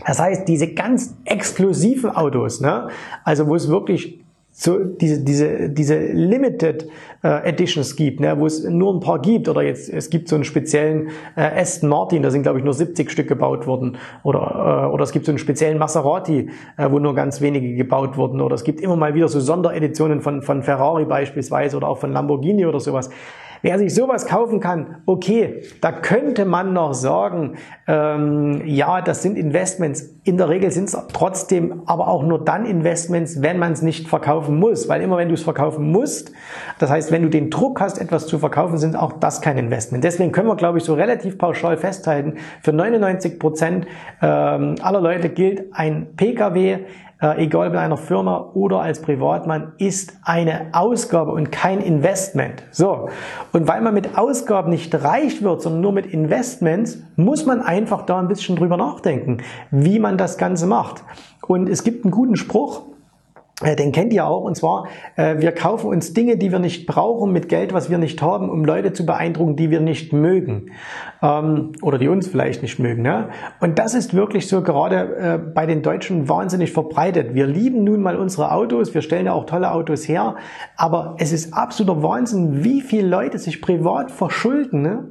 Das 0.05 0.21
heißt, 0.21 0.47
diese 0.47 0.75
ganz 0.75 1.17
exklusiven 1.25 2.11
Autos, 2.11 2.61
ne, 2.61 2.89
also 3.25 3.47
wo 3.47 3.55
es 3.55 3.69
wirklich 3.69 4.26
so 4.59 4.83
diese 4.83 5.23
diese 5.23 5.69
diese 5.69 5.99
Limited 5.99 6.89
äh, 7.23 7.47
Editions 7.47 7.95
gibt, 7.95 8.21
ne, 8.21 8.41
wo 8.41 8.47
es 8.47 8.65
nur 8.65 8.95
ein 8.95 9.01
paar 9.01 9.21
gibt 9.21 9.51
oder 9.51 9.61
jetzt 9.61 9.91
es 9.91 10.09
gibt 10.09 10.29
so 10.31 10.35
einen 10.35 10.45
speziellen 10.45 11.09
äh, 11.37 11.61
Aston 11.61 11.91
Martin, 11.91 12.23
da 12.23 12.31
sind 12.31 12.43
glaube 12.43 12.59
ich 12.59 12.65
nur 12.65 12.73
70 12.73 13.11
Stück 13.11 13.29
gebaut 13.29 13.67
worden 13.67 13.99
oder 14.23 14.87
äh, 14.89 14.95
oder 14.95 15.05
es 15.05 15.13
gibt 15.13 15.27
so 15.27 15.33
einen 15.33 15.39
speziellen 15.39 15.77
Maserati, 15.77 16.49
äh, 16.79 16.91
wo 16.91 16.99
nur 16.99 17.15
ganz 17.15 17.43
wenige 17.43 17.75
gebaut 17.75 18.17
wurden 18.17 18.41
oder 18.41 18.55
es 18.55 18.65
gibt 18.65 18.81
immer 18.81 18.97
mal 18.97 19.15
wieder 19.15 19.29
so 19.29 19.41
Sondereditionen 19.41 20.23
von 20.23 20.41
von 20.41 20.63
Ferrari 20.63 21.05
beispielsweise 21.05 21.77
oder 21.77 21.89
auch 21.89 21.99
von 21.99 22.13
Lamborghini 22.13 22.65
oder 22.65 22.81
sowas. 22.81 23.11
Wer 23.67 23.81
sich 23.81 23.97
sowas 23.97 24.27
kaufen 24.27 24.61
kann, 24.61 24.99
okay, 25.07 25.65
da 25.81 25.91
könnte 25.91 26.45
man 26.45 26.73
noch 26.73 26.95
sagen, 26.95 27.55
ähm, 27.89 28.63
ja, 28.65 29.03
das 29.03 29.25
sind 29.25 29.37
Investments. 29.37 30.09
In 30.23 30.37
der 30.37 30.49
Regel 30.49 30.71
sind 30.71 30.85
es 30.85 30.97
trotzdem 31.13 31.83
aber 31.87 32.07
auch 32.07 32.23
nur 32.23 32.45
dann 32.45 32.65
Investments, 32.65 33.43
wenn 33.43 33.59
man 33.59 33.73
es 33.73 33.83
nicht 33.83 34.07
verkaufen 34.07 34.61
muss. 34.61 34.89
Weil 34.89 35.03
immer 35.03 35.17
wenn 35.17 35.27
du 35.27 35.35
es 35.35 35.43
verkaufen 35.43 35.91
musst, 35.91 36.31
das 36.79 36.91
heißt, 36.91 37.11
wenn 37.11 37.23
du 37.23 37.29
den 37.29 37.51
Druck 37.51 37.81
hast, 37.81 37.99
etwas 37.99 38.29
zu 38.29 38.39
verkaufen, 38.39 38.79
sind 38.79 38.95
auch 38.95 39.15
das 39.15 39.41
kein 39.41 39.59
Investment. 39.59 40.05
Deswegen 40.05 40.31
können 40.31 40.47
wir, 40.47 40.55
glaube 40.55 40.79
ich, 40.79 40.85
so 40.85 40.95
relativ 40.95 41.37
pauschal 41.37 41.77
festhalten, 41.77 42.35
für 42.63 42.73
99 42.73 43.41
Prozent 43.41 43.89
ähm, 44.23 44.77
aller 44.81 45.01
Leute 45.01 45.29
gilt 45.29 45.75
ein 45.75 46.15
Pkw 46.17 46.85
äh, 47.21 47.45
egal 47.45 47.71
bei 47.71 47.81
einer 47.81 47.97
Firma 47.97 48.51
oder 48.55 48.81
als 48.81 49.01
Privatmann, 49.01 49.73
ist 49.79 50.19
eine 50.23 50.69
Ausgabe 50.73 51.33
und 51.33 51.51
kein 51.51 51.81
Investment. 51.81 52.63
So. 52.71 53.09
Und 53.53 53.67
weil 53.69 53.81
man 53.81 53.95
mit 53.95 54.19
Ausgaben 54.19 54.71
nicht 54.71 54.95
reich 54.95 55.43
wird, 55.43 55.63
sondern 55.63 55.81
nur 55.81 55.93
mit 55.93 56.07
Investments, 56.07 56.99
muss 57.17 57.47
man 57.47 57.63
einfach 57.63 58.03
da 58.03 58.19
ein 58.19 58.29
bisschen 58.29 58.57
drüber 58.57 58.77
nachdenken, 58.77 59.39
wie 59.71 59.99
man 59.99 60.19
das 60.19 60.37
Ganze 60.37 60.67
macht. 60.67 61.05
Und 61.47 61.69
es 61.69 61.85
gibt 61.85 62.05
einen 62.05 62.11
guten 62.11 62.37
Spruch, 62.37 62.83
den 63.63 63.91
kennt 63.91 64.13
ihr 64.13 64.27
auch, 64.27 64.43
und 64.43 64.55
zwar, 64.55 64.89
äh, 65.17 65.37
wir 65.39 65.51
kaufen 65.53 65.89
uns 65.89 66.13
Dinge, 66.13 66.37
die 66.37 66.53
wir 66.53 66.59
nicht 66.59 66.87
brauchen, 66.87 67.33
mit 67.33 67.49
Geld, 67.49 67.73
was 67.73 67.89
wir 67.89 67.97
nicht 67.97 68.21
haben, 68.21 68.51
um 68.51 68.67
Leute 68.67 68.93
zu 68.93 69.07
beeindrucken, 69.07 69.57
die 69.57 69.71
wir 69.71 69.81
nicht 69.81 70.13
mögen 70.13 70.73
ähm, 71.23 71.73
oder 71.81 71.97
die 71.97 72.09
uns 72.09 72.29
vielleicht 72.29 72.61
nicht 72.61 72.79
mögen. 72.79 73.01
Ne? 73.01 73.31
Und 73.61 73.79
das 73.79 73.95
ist 73.95 74.13
wirklich 74.13 74.47
so 74.47 74.61
gerade 74.63 75.17
äh, 75.17 75.39
bei 75.39 75.65
den 75.65 75.81
Deutschen 75.81 76.29
wahnsinnig 76.29 76.71
verbreitet. 76.71 77.35
Wir 77.35 77.47
lieben 77.47 77.83
nun 77.83 78.03
mal 78.03 78.17
unsere 78.17 78.53
Autos, 78.53 78.93
wir 78.93 79.01
stellen 79.01 79.25
ja 79.25 79.33
auch 79.33 79.47
tolle 79.47 79.73
Autos 79.73 80.07
her, 80.07 80.37
aber 80.77 81.17
es 81.19 81.33
ist 81.33 81.55
absoluter 81.55 82.03
Wahnsinn, 82.03 82.63
wie 82.63 82.83
viele 82.83 83.09
Leute 83.09 83.39
sich 83.39 83.63
privat 83.63 84.11
verschulden, 84.11 84.83
ne? 84.83 85.09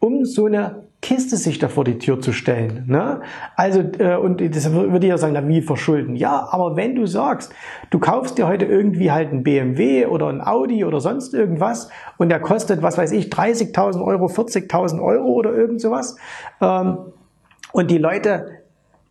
um 0.00 0.26
so 0.26 0.44
eine 0.44 0.84
Kiste 1.04 1.36
sich 1.36 1.58
da 1.58 1.68
vor 1.68 1.84
die 1.84 1.98
Tür 1.98 2.22
zu 2.22 2.32
stellen. 2.32 2.84
Ne? 2.86 3.20
Also, 3.56 3.80
äh, 3.98 4.16
und 4.16 4.40
das 4.40 4.72
würde 4.72 5.04
ich 5.04 5.10
ja 5.10 5.18
sagen, 5.18 5.34
na, 5.34 5.46
wie 5.46 5.60
verschulden? 5.60 6.16
Ja, 6.16 6.48
aber 6.50 6.76
wenn 6.76 6.94
du 6.94 7.04
sagst, 7.04 7.54
du 7.90 7.98
kaufst 7.98 8.38
dir 8.38 8.48
heute 8.48 8.64
irgendwie 8.64 9.12
halt 9.12 9.30
ein 9.30 9.42
BMW 9.42 10.06
oder 10.06 10.28
ein 10.28 10.40
Audi 10.40 10.82
oder 10.82 11.00
sonst 11.00 11.34
irgendwas 11.34 11.90
und 12.16 12.30
der 12.30 12.40
kostet, 12.40 12.80
was 12.80 12.96
weiß 12.96 13.12
ich, 13.12 13.26
30.000 13.26 14.02
Euro, 14.02 14.28
40.000 14.28 14.98
Euro 15.02 15.28
oder 15.28 15.52
irgend 15.54 15.82
sowas, 15.82 16.16
ähm, 16.62 16.96
und 17.72 17.90
die 17.90 17.98
Leute 17.98 18.63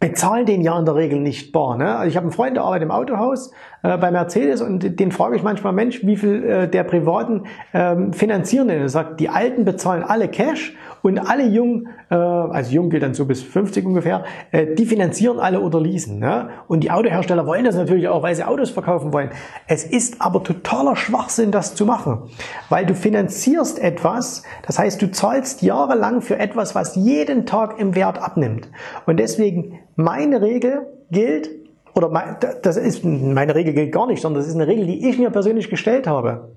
bezahlen 0.04 0.46
den 0.46 0.60
ja 0.60 0.78
in 0.78 0.84
der 0.84 0.96
Regel 0.96 1.22
nicht 1.22 1.54
bar. 1.54 1.78
Ne? 1.78 1.96
Also 1.96 2.10
ich 2.10 2.18
habe 2.18 2.26
einen 2.26 2.34
Freund, 2.34 2.58
der 2.58 2.64
arbeitet 2.64 2.84
im 2.84 2.92
Autohaus 2.92 3.52
äh, 3.84 3.98
bei 3.98 4.12
Mercedes 4.12 4.62
und 4.62 5.00
den 5.00 5.14
frage 5.14 5.38
ich 5.38 5.44
manchmal, 5.44 5.72
Mensch, 5.72 6.06
wie 6.06 6.18
viel 6.18 6.44
äh, 6.44 6.68
der 6.68 6.84
Privaten 6.84 7.44
ähm, 7.74 8.12
finanzieren 8.12 8.68
denn? 8.68 8.82
Er 8.82 8.90
sagt, 8.90 9.22
die 9.22 9.30
Alten 9.30 9.64
bezahlen 9.64 10.04
alle 10.04 10.28
Cash 10.28 10.76
und 11.04 11.20
alle 11.20 11.46
Jungen, 11.46 11.88
also 12.18 12.72
Jung 12.72 12.90
gilt 12.90 13.04
dann 13.04 13.14
so 13.14 13.26
bis 13.26 13.42
50 13.42 13.86
ungefähr, 13.86 14.24
äh, 14.52 14.76
die 14.76 14.86
finanzieren 14.86 15.40
alle 15.40 15.62
oder 15.62 15.80
leasen. 15.80 16.20
Ne? 16.20 16.50
Und 16.68 16.84
die 16.84 16.92
Autohersteller 16.92 17.46
wollen 17.46 17.66
das 17.66 17.76
natürlich 17.76 18.08
auch, 18.08 18.24
weil 18.24 18.36
sie 18.36 18.44
Autos 18.44 18.70
verkaufen 18.70 19.14
wollen. 19.14 19.30
Es 19.68 19.84
ist 19.84 20.22
aber 20.22 20.44
totaler 20.44 20.96
Schwachsinn, 20.96 21.52
das 21.52 21.76
zu 21.76 21.86
machen, 21.86 22.30
weil 22.70 22.86
du 22.86 22.96
finanzierst 22.96 23.80
etwas, 23.80 24.44
das 24.66 24.80
heißt, 24.80 25.02
du 25.02 25.12
zahlst 25.12 25.62
jahrelang 25.62 26.22
für 26.22 26.38
etwas, 26.38 26.76
was 26.76 26.96
jeden 26.96 27.46
Tag 27.46 27.80
im 27.80 27.96
Wert 27.96 28.22
abnimmt. 28.22 28.70
Und 29.06 29.18
deswegen 29.18 29.80
meine 29.96 30.42
Regel 30.42 30.88
gilt, 31.12 31.50
oder 31.96 32.40
das 32.62 32.78
ist, 32.78 33.04
meine 33.04 33.56
Regel 33.56 33.74
gilt 33.74 33.92
gar 33.92 34.08
nicht, 34.08 34.22
sondern 34.22 34.42
das 34.42 34.50
ist 34.50 34.56
eine 34.56 34.68
Regel, 34.68 34.86
die 34.86 35.10
ich 35.10 35.20
mir 35.20 35.30
persönlich 35.30 35.70
gestellt 35.70 36.08
habe. 36.08 36.50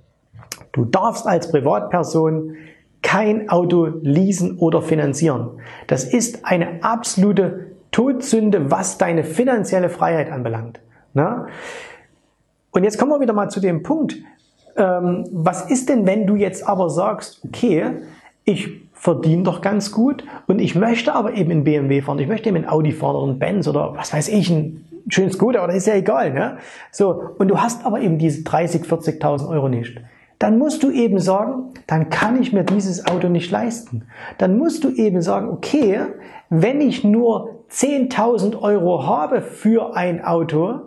Du 0.73 0.85
darfst 0.85 1.27
als 1.27 1.51
Privatperson 1.51 2.57
kein 3.07 3.49
Auto 3.51 3.87
leasen 4.03 4.59
oder 4.59 4.83
finanzieren. 4.83 5.61
Das 5.87 6.03
ist 6.03 6.45
eine 6.45 6.83
absolute 6.83 7.71
Todsünde, 7.93 8.73
was 8.73 8.99
deine 8.99 9.23
finanzielle 9.23 9.91
Freiheit 9.91 10.33
anbelangt. 10.33 10.81
Na? 11.15 11.47
Und 12.73 12.83
jetzt 12.83 12.99
kommen 12.99 13.13
wir 13.13 13.21
wieder 13.21 13.33
mal 13.33 13.49
zu 13.49 13.61
dem 13.61 13.85
Punkt, 13.85 14.17
ähm, 14.77 15.25
was 15.31 15.71
ist 15.71 15.89
denn, 15.89 16.05
wenn 16.05 16.27
du 16.27 16.35
jetzt 16.35 16.67
aber 16.67 16.91
sagst, 16.91 17.43
okay, 17.45 17.93
ich 18.43 18.71
verdiene 18.93 19.45
doch 19.45 19.61
ganz 19.61 19.93
gut 19.93 20.25
und 20.49 20.59
ich 20.59 20.75
möchte 20.75 21.15
aber 21.15 21.35
eben 21.35 21.53
in 21.53 21.63
BMW 21.63 22.03
fahren, 22.03 22.19
ich 22.19 22.27
möchte 22.27 22.49
eben 22.49 22.57
in 22.57 22.69
Audi 22.69 22.91
fahren 22.91 23.15
oder 23.15 23.33
in 23.33 23.39
Benz 23.39 23.69
oder 23.69 23.95
was 23.95 24.13
weiß 24.13 24.27
ich, 24.31 24.51
ein 24.51 24.85
schönes 25.11 25.41
aber 25.41 25.69
das 25.69 25.77
ist 25.77 25.87
ja 25.87 25.95
egal. 25.95 26.33
Ne? 26.33 26.57
So, 26.91 27.23
und 27.39 27.47
du 27.47 27.61
hast 27.61 27.87
aber 27.87 28.01
eben 28.01 28.19
diese 28.19 28.43
30, 28.43 28.83
40.000 28.83 29.49
Euro 29.49 29.69
nicht. 29.69 29.97
Dann 30.39 30.59
musst 30.59 30.83
du 30.83 30.91
eben 30.91 31.19
sagen, 31.19 31.73
dann 31.87 32.11
kann 32.11 32.41
ich 32.41 32.53
mir 32.53 32.65
dieses 32.65 33.07
Auto 33.07 33.29
nicht 33.29 33.51
leisten. 33.51 34.07
Dann 34.39 34.59
musst 34.59 34.85
du 34.85 34.91
eben 34.91 35.23
sagen, 35.23 35.49
okay, 35.49 36.01
wenn 36.51 36.81
ich 36.81 37.05
nur 37.05 37.65
10.000 37.71 38.61
Euro 38.61 39.07
habe 39.07 39.41
für 39.41 39.97
ein 39.97 40.25
Auto, 40.25 40.81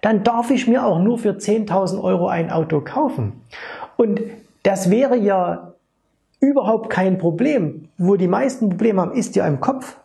dann 0.00 0.24
darf 0.24 0.50
ich 0.50 0.66
mir 0.66 0.84
auch 0.84 0.98
nur 0.98 1.18
für 1.18 1.32
10.000 1.32 2.02
Euro 2.02 2.28
ein 2.28 2.50
Auto 2.50 2.80
kaufen. 2.80 3.42
Und 3.96 4.20
das 4.62 4.90
wäre 4.90 5.16
ja 5.16 5.72
überhaupt 6.40 6.90
kein 6.90 7.18
Problem. 7.18 7.88
Wo 7.98 8.16
die 8.16 8.28
meisten 8.28 8.68
Probleme 8.68 9.00
haben, 9.00 9.12
ist 9.12 9.36
ja 9.36 9.46
im 9.46 9.60
Kopf. 9.60 9.96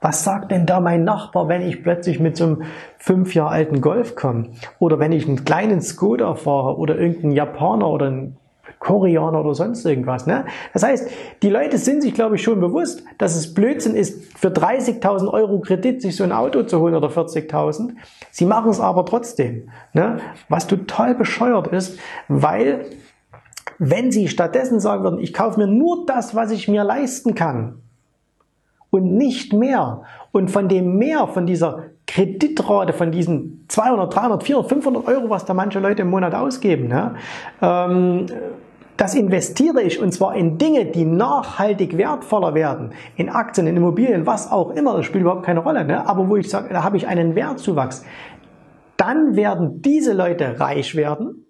Was 0.00 0.22
sagt 0.22 0.52
denn 0.52 0.64
da 0.64 0.80
mein 0.80 1.02
Nachbar, 1.04 1.48
wenn 1.48 1.62
ich 1.62 1.82
plötzlich 1.82 2.20
mit 2.20 2.36
so 2.36 2.44
einem 2.44 2.62
fünf 2.98 3.34
Jahre 3.34 3.50
alten 3.50 3.80
Golf 3.80 4.14
komme? 4.14 4.50
Oder 4.78 4.98
wenn 4.98 5.12
ich 5.12 5.26
einen 5.26 5.44
kleinen 5.44 5.80
Skoda 5.80 6.34
fahre 6.34 6.78
oder 6.78 6.96
irgendeinen 6.96 7.32
Japaner 7.32 7.88
oder 7.88 8.06
einen 8.06 8.36
Koreaner 8.78 9.40
oder 9.40 9.54
sonst 9.54 9.84
irgendwas. 9.84 10.26
Ne? 10.26 10.44
Das 10.72 10.82
heißt, 10.82 11.10
die 11.42 11.50
Leute 11.50 11.78
sind 11.78 12.02
sich, 12.02 12.14
glaube 12.14 12.36
ich, 12.36 12.42
schon 12.42 12.60
bewusst, 12.60 13.02
dass 13.18 13.34
es 13.34 13.54
Blödsinn 13.54 13.94
ist, 13.94 14.38
für 14.38 14.48
30.000 14.48 15.32
Euro 15.32 15.60
Kredit 15.60 16.00
sich 16.00 16.16
so 16.16 16.24
ein 16.24 16.32
Auto 16.32 16.62
zu 16.62 16.78
holen 16.80 16.94
oder 16.94 17.08
40.000. 17.08 17.90
Sie 18.30 18.44
machen 18.44 18.70
es 18.70 18.80
aber 18.80 19.04
trotzdem. 19.04 19.70
Ne? 19.94 20.18
Was 20.48 20.66
total 20.66 21.14
bescheuert 21.14 21.68
ist, 21.68 21.98
weil 22.28 22.86
wenn 23.78 24.10
sie 24.10 24.28
stattdessen 24.28 24.80
sagen 24.80 25.04
würden, 25.04 25.20
ich 25.20 25.32
kaufe 25.32 25.58
mir 25.58 25.66
nur 25.66 26.06
das, 26.06 26.34
was 26.34 26.50
ich 26.50 26.68
mir 26.68 26.84
leisten 26.84 27.34
kann, 27.34 27.82
und 28.90 29.14
nicht 29.14 29.52
mehr. 29.52 30.02
Und 30.32 30.50
von 30.50 30.68
dem 30.68 30.96
mehr, 30.96 31.26
von 31.26 31.46
dieser 31.46 31.84
Kreditrate, 32.06 32.92
von 32.92 33.12
diesen 33.12 33.64
200, 33.68 34.14
300, 34.14 34.42
400, 34.42 34.68
500 34.70 35.08
Euro, 35.08 35.30
was 35.30 35.44
da 35.44 35.54
manche 35.54 35.78
Leute 35.80 36.02
im 36.02 36.10
Monat 36.10 36.34
ausgeben, 36.34 36.88
ne, 36.88 37.14
ähm, 37.60 38.26
das 38.98 39.14
investiere 39.14 39.80
ich 39.82 40.02
und 40.02 40.12
zwar 40.12 40.34
in 40.34 40.58
Dinge, 40.58 40.86
die 40.86 41.04
nachhaltig 41.04 41.96
wertvoller 41.96 42.54
werden, 42.54 42.90
in 43.14 43.28
Aktien, 43.28 43.68
in 43.68 43.76
Immobilien, 43.76 44.26
was 44.26 44.50
auch 44.50 44.70
immer, 44.70 44.96
das 44.96 45.06
spielt 45.06 45.22
überhaupt 45.22 45.44
keine 45.44 45.60
Rolle, 45.60 45.84
ne? 45.84 46.06
aber 46.06 46.28
wo 46.28 46.36
ich 46.36 46.50
sage, 46.50 46.70
da 46.70 46.82
habe 46.82 46.96
ich 46.96 47.06
einen 47.06 47.36
Wertzuwachs, 47.36 48.04
dann 48.96 49.36
werden 49.36 49.82
diese 49.82 50.12
Leute 50.14 50.58
reich 50.58 50.96
werden 50.96 51.46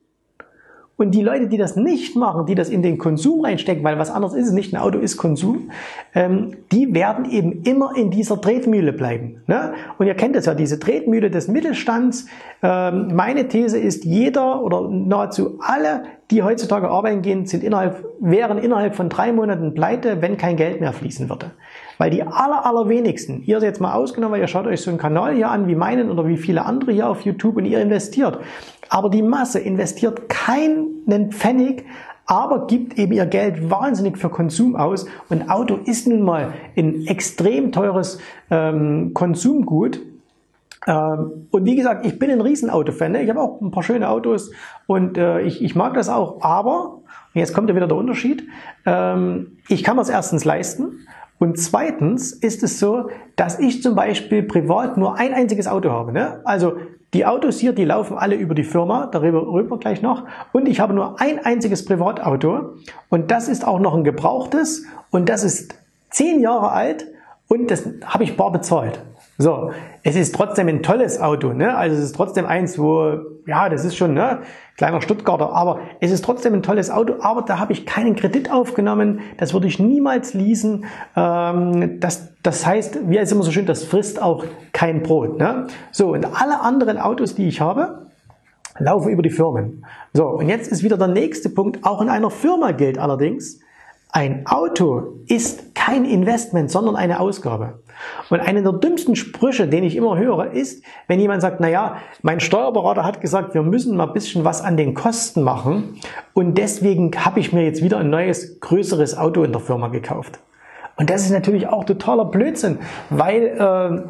und 0.99 1.13
die 1.13 1.23
Leute, 1.23 1.47
die 1.47 1.57
das 1.57 1.77
nicht 1.77 2.17
machen, 2.17 2.45
die 2.47 2.57
das 2.57 2.69
in 2.69 2.83
den 2.83 2.99
Konsum 2.99 3.45
reinstecken, 3.45 3.85
weil 3.85 3.99
was 3.99 4.11
anderes 4.11 4.35
ist 4.35 4.49
es 4.49 4.53
nicht, 4.53 4.75
ein 4.75 4.81
Auto 4.81 4.99
ist 4.99 5.17
Konsum, 5.17 5.71
ähm, 6.15 6.57
die 6.73 6.93
werden 6.93 7.25
eben 7.31 7.63
immer 7.63 7.97
in 7.97 8.11
dieser 8.11 8.41
Tretmühle 8.41 8.93
bleiben. 8.93 9.41
Ne? 9.47 9.75
Und 9.97 10.07
ihr 10.09 10.15
kennt 10.15 10.35
das 10.35 10.47
ja, 10.47 10.55
diese 10.55 10.81
Tretmühle 10.81 11.31
des 11.31 11.47
Mittelstands. 11.47 12.27
Ähm, 12.63 13.15
meine 13.15 13.47
These 13.47 13.79
ist, 13.79 14.05
jeder 14.05 14.63
oder 14.63 14.89
nahezu 14.89 15.59
alle, 15.61 16.03
die 16.31 16.43
heutzutage 16.43 16.91
arbeiten 16.91 17.23
gehen, 17.23 17.47
sind 17.47 17.65
innerhalb, 17.65 18.05
wären 18.21 18.59
innerhalb 18.59 18.95
von 18.95 19.09
drei 19.09 19.33
Monaten 19.33 19.73
pleite, 19.73 20.21
wenn 20.21 20.37
kein 20.37 20.57
Geld 20.57 20.81
mehr 20.81 20.93
fließen 20.93 21.29
würde. 21.31 21.53
Weil 21.97 22.11
die 22.11 22.23
aller, 22.23 22.67
allerwenigsten, 22.67 23.43
ihr 23.45 23.61
jetzt 23.61 23.81
mal 23.81 23.95
ausgenommen, 23.95 24.35
weil 24.35 24.41
ihr 24.41 24.49
schaut 24.49 24.67
euch 24.67 24.83
so 24.83 24.91
einen 24.91 24.99
Kanal 24.99 25.35
hier 25.35 25.51
an 25.51 25.69
wie 25.69 25.75
meinen 25.75 26.11
oder 26.11 26.27
wie 26.29 26.37
viele 26.37 26.67
andere 26.67 26.93
hier 26.93 27.09
auf 27.09 27.23
YouTube 27.23 27.57
und 27.57 27.65
ihr 27.65 27.81
investiert. 27.81 28.39
Aber 28.91 29.09
die 29.09 29.23
Masse 29.23 29.59
investiert 29.59 30.29
keinen 30.29 31.31
Pfennig, 31.31 31.87
aber 32.27 32.67
gibt 32.67 32.99
eben 32.99 33.13
ihr 33.13 33.25
Geld 33.25 33.71
wahnsinnig 33.71 34.19
für 34.19 34.29
Konsum 34.29 34.77
aus. 34.77 35.07
Und 35.31 35.51
Auto 35.51 35.79
ist 35.83 36.07
nun 36.07 36.23
mal 36.23 36.53
ein 36.77 37.07
extrem 37.07 37.73
teures 37.73 38.19
ähm, 38.51 39.13
Konsumgut. 39.15 40.01
Ähm, 40.87 41.49
und 41.51 41.65
wie 41.65 41.77
gesagt, 41.77 42.07
ich 42.07 42.19
bin 42.19 42.31
ein 42.31 42.41
Riesenauto-Fan. 42.41 43.13
Ne? 43.13 43.23
Ich 43.23 43.31
habe 43.31 43.41
auch 43.41 43.61
ein 43.61 43.71
paar 43.71 43.83
schöne 43.83 44.09
Autos 44.09 44.51
und 44.87 45.19
äh, 45.19 45.41
ich, 45.41 45.63
ich 45.63 45.75
mag 45.75 45.95
das 45.95 46.09
auch. 46.09 46.41
Aber, 46.43 47.01
jetzt 47.35 47.55
kommt 47.55 47.69
ja 47.69 47.77
wieder 47.77 47.89
der 47.89 47.97
Unterschied, 47.97 48.45
ähm, 48.87 49.59
ich 49.69 49.85
kann 49.85 49.97
mir 49.97 50.03
es 50.03 50.09
erstens 50.09 50.45
leisten. 50.45 51.07
Und 51.39 51.59
zweitens 51.59 52.33
ist 52.33 52.63
es 52.65 52.81
so, 52.81 53.11
dass 53.37 53.61
ich 53.61 53.83
zum 53.83 53.95
Beispiel 53.95 54.43
privat 54.43 54.97
nur 54.97 55.17
ein 55.17 55.35
einziges 55.35 55.69
Auto 55.69 55.91
habe. 55.91 56.13
Ne? 56.13 56.41
Also 56.45 56.75
die 57.15 57.25
Autos 57.25 57.59
hier, 57.59 57.73
die 57.73 57.85
laufen 57.85 58.19
alle 58.19 58.35
über 58.35 58.55
die 58.55 58.65
Firma, 58.65 59.07
darüber 59.07 59.47
rüber 59.47 59.79
gleich 59.79 60.03
noch. 60.03 60.25
Und 60.53 60.69
ich 60.69 60.81
habe 60.81 60.93
nur 60.93 61.21
ein 61.21 61.45
einziges 61.45 61.85
Privatauto 61.85 62.75
und 63.09 63.31
das 63.31 63.49
ist 63.49 63.67
auch 63.67 63.79
noch 63.79 63.95
ein 63.95 64.05
gebrauchtes 64.05 64.85
und 65.11 65.29
das 65.29 65.45
ist 65.45 65.75
zehn 66.11 66.41
Jahre 66.41 66.73
alt 66.73 67.07
und 67.49 67.71
das 67.71 67.89
habe 68.05 68.25
ich 68.25 68.37
bar 68.37 68.53
bezahlt. 68.53 69.01
So, 69.41 69.71
es 70.03 70.17
ist 70.17 70.35
trotzdem 70.35 70.67
ein 70.67 70.83
tolles 70.83 71.21
Auto, 71.21 71.53
ne? 71.53 71.77
Also 71.77 71.97
es 71.97 72.03
ist 72.03 72.17
trotzdem 72.17 72.45
eins, 72.45 72.77
wo, 72.77 73.19
ja, 73.47 73.69
das 73.69 73.85
ist 73.85 73.97
schon, 73.97 74.13
ne? 74.13 74.41
Kleiner 74.77 75.01
Stuttgarter, 75.01 75.53
aber 75.53 75.79
es 76.01 76.11
ist 76.11 76.25
trotzdem 76.25 76.55
ein 76.55 76.63
tolles 76.65 76.91
Auto, 76.91 77.15
aber 77.21 77.43
da 77.43 77.61
habe 77.61 77.73
ich 77.73 77.87
keinen 77.87 78.17
Kredit 78.17 78.51
aufgenommen, 78.51 79.21
das 79.37 79.55
würde 79.55 79.69
ich 79.69 79.79
niemals 79.79 80.35
leasen. 80.35 80.87
Ähm, 81.15 82.01
das, 82.01 82.33
das 82.43 82.67
heißt, 82.67 83.09
wie 83.09 83.17
es 83.17 83.31
immer 83.31 83.45
so 83.45 83.53
schön, 83.53 83.65
das 83.65 83.85
frisst 83.85 84.21
auch 84.21 84.45
kein 84.73 85.05
Brot, 85.05 85.39
ne? 85.39 85.69
So, 85.93 86.15
und 86.15 86.25
alle 86.25 86.61
anderen 86.61 86.99
Autos, 86.99 87.37
die 87.37 87.47
ich 87.47 87.61
habe, 87.61 88.09
laufen 88.81 89.09
über 89.09 89.23
die 89.23 89.31
Firmen. 89.31 89.87
So, 90.15 90.27
und 90.27 90.49
jetzt 90.49 90.73
ist 90.73 90.83
wieder 90.83 90.99
der 90.99 91.07
nächste 91.07 91.49
Punkt, 91.49 91.85
auch 91.85 92.03
in 92.03 92.09
einer 92.09 92.31
Firma 92.31 92.73
gilt 92.73 92.99
allerdings, 92.99 93.61
ein 94.11 94.47
Auto 94.47 95.21
ist 95.29 95.68
kein 95.89 96.05
Investment, 96.05 96.71
sondern 96.71 96.97
eine 96.97 97.19
Ausgabe. 97.19 97.79
Und 98.29 98.41
einer 98.41 98.61
der 98.61 98.73
dümmsten 98.73 99.17
Sprüche, 99.17 99.67
den 99.67 99.85
ich 99.85 99.97
immer 99.97 100.19
höre, 100.19 100.53
ist, 100.53 100.85
wenn 101.07 101.19
jemand 101.19 101.41
sagt, 101.41 101.61
naja, 101.61 101.97
mein 102.21 102.41
Steuerberater 102.41 103.05
hat 103.05 103.23
gesagt, 103.23 103.55
wir 103.55 103.63
müssen 103.63 103.97
mal 103.97 104.09
ein 104.09 104.13
bisschen 104.13 104.45
was 104.45 104.61
an 104.61 104.77
den 104.77 104.93
Kosten 104.93 105.43
machen 105.43 105.99
und 106.35 106.59
deswegen 106.59 107.11
habe 107.17 107.41
ich 107.41 107.55
mir 107.55 107.65
jetzt 107.65 107.83
wieder 107.83 107.99
ein 107.99 108.11
neues, 108.11 108.61
größeres 108.61 109.17
Auto 109.17 109.43
in 109.45 109.53
der 109.53 109.63
Firma 109.63 109.89
gekauft. 109.89 110.41
Und 110.97 111.09
das 111.09 111.23
ist 111.23 111.31
natürlich 111.31 111.69
auch 111.69 111.85
totaler 111.85 112.27
Blödsinn, 112.27 112.79
weil, 113.09 113.45
äh, 113.59 114.03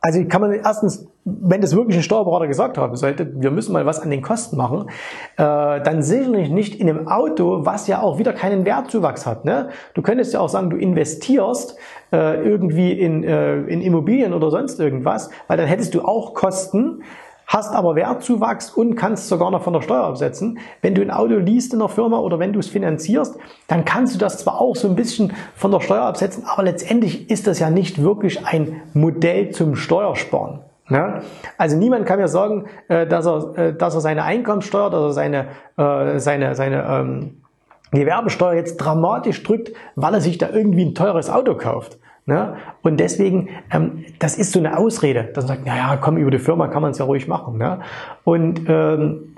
also 0.00 0.24
kann 0.24 0.40
man 0.40 0.52
erstens 0.52 1.07
wenn 1.24 1.60
das 1.60 1.74
wirklich 1.74 1.96
ein 1.96 2.02
Steuerberater 2.02 2.46
gesagt 2.46 2.78
haben 2.78 2.96
sollte, 2.96 3.30
wir 3.40 3.50
müssen 3.50 3.72
mal 3.72 3.86
was 3.86 4.00
an 4.00 4.10
den 4.10 4.22
Kosten 4.22 4.56
machen, 4.56 4.88
äh, 5.36 5.80
dann 5.82 6.02
sicherlich 6.02 6.50
nicht 6.50 6.80
in 6.80 6.88
einem 6.88 7.08
Auto, 7.08 7.64
was 7.64 7.86
ja 7.86 8.00
auch 8.00 8.18
wieder 8.18 8.32
keinen 8.32 8.64
Wertzuwachs 8.64 9.26
hat. 9.26 9.44
Ne? 9.44 9.68
Du 9.94 10.02
könntest 10.02 10.32
ja 10.32 10.40
auch 10.40 10.48
sagen, 10.48 10.70
du 10.70 10.76
investierst 10.76 11.76
äh, 12.12 12.42
irgendwie 12.42 12.92
in, 12.92 13.24
äh, 13.24 13.58
in 13.62 13.82
Immobilien 13.82 14.32
oder 14.32 14.50
sonst 14.50 14.80
irgendwas, 14.80 15.30
weil 15.46 15.56
dann 15.56 15.66
hättest 15.66 15.94
du 15.94 16.02
auch 16.02 16.34
Kosten, 16.34 17.02
hast 17.46 17.74
aber 17.74 17.96
Wertzuwachs 17.96 18.70
und 18.70 18.94
kannst 18.94 19.28
sogar 19.28 19.50
noch 19.50 19.62
von 19.62 19.72
der 19.72 19.80
Steuer 19.80 20.04
absetzen. 20.04 20.58
Wenn 20.82 20.94
du 20.94 21.00
ein 21.00 21.10
Auto 21.10 21.34
liest 21.36 21.72
in 21.72 21.78
der 21.78 21.88
Firma 21.88 22.18
oder 22.18 22.38
wenn 22.38 22.52
du 22.52 22.58
es 22.58 22.68
finanzierst, 22.68 23.38
dann 23.66 23.84
kannst 23.84 24.14
du 24.14 24.18
das 24.18 24.38
zwar 24.38 24.60
auch 24.60 24.76
so 24.76 24.86
ein 24.86 24.96
bisschen 24.96 25.32
von 25.56 25.70
der 25.70 25.80
Steuer 25.80 26.02
absetzen, 26.02 26.44
aber 26.46 26.62
letztendlich 26.62 27.30
ist 27.30 27.46
das 27.46 27.58
ja 27.58 27.70
nicht 27.70 28.02
wirklich 28.02 28.46
ein 28.46 28.82
Modell 28.92 29.50
zum 29.50 29.76
Steuersparen. 29.76 30.60
Ja? 30.90 31.20
Also 31.56 31.76
niemand 31.76 32.06
kann 32.06 32.18
mir 32.18 32.28
sagen, 32.28 32.66
äh, 32.88 33.06
dass 33.06 33.26
er, 33.26 33.58
äh, 33.58 33.74
dass 33.74 33.94
er 33.94 34.00
seine 34.00 34.24
Einkommenssteuer, 34.24 34.90
dass 34.90 35.02
er 35.02 35.12
seine, 35.12 35.48
äh, 35.76 36.18
seine, 36.18 36.54
seine 36.54 36.84
ähm, 36.84 37.42
Gewerbesteuer 37.90 38.54
jetzt 38.54 38.76
dramatisch 38.76 39.42
drückt, 39.42 39.72
weil 39.96 40.14
er 40.14 40.20
sich 40.20 40.38
da 40.38 40.50
irgendwie 40.50 40.84
ein 40.84 40.94
teures 40.94 41.30
Auto 41.30 41.54
kauft. 41.54 41.98
Ne? 42.26 42.56
Und 42.82 43.00
deswegen, 43.00 43.48
ähm, 43.72 44.04
das 44.18 44.36
ist 44.36 44.52
so 44.52 44.58
eine 44.58 44.76
Ausrede, 44.76 45.24
dass 45.34 45.46
man 45.46 45.56
sagt, 45.56 45.66
naja, 45.66 45.96
komm, 46.00 46.18
über 46.18 46.30
die 46.30 46.38
Firma 46.38 46.68
kann 46.68 46.82
man 46.82 46.90
es 46.90 46.98
ja 46.98 47.06
ruhig 47.06 47.26
machen. 47.26 47.56
Ne? 47.58 47.80
Und 48.24 48.68
ähm, 48.68 49.34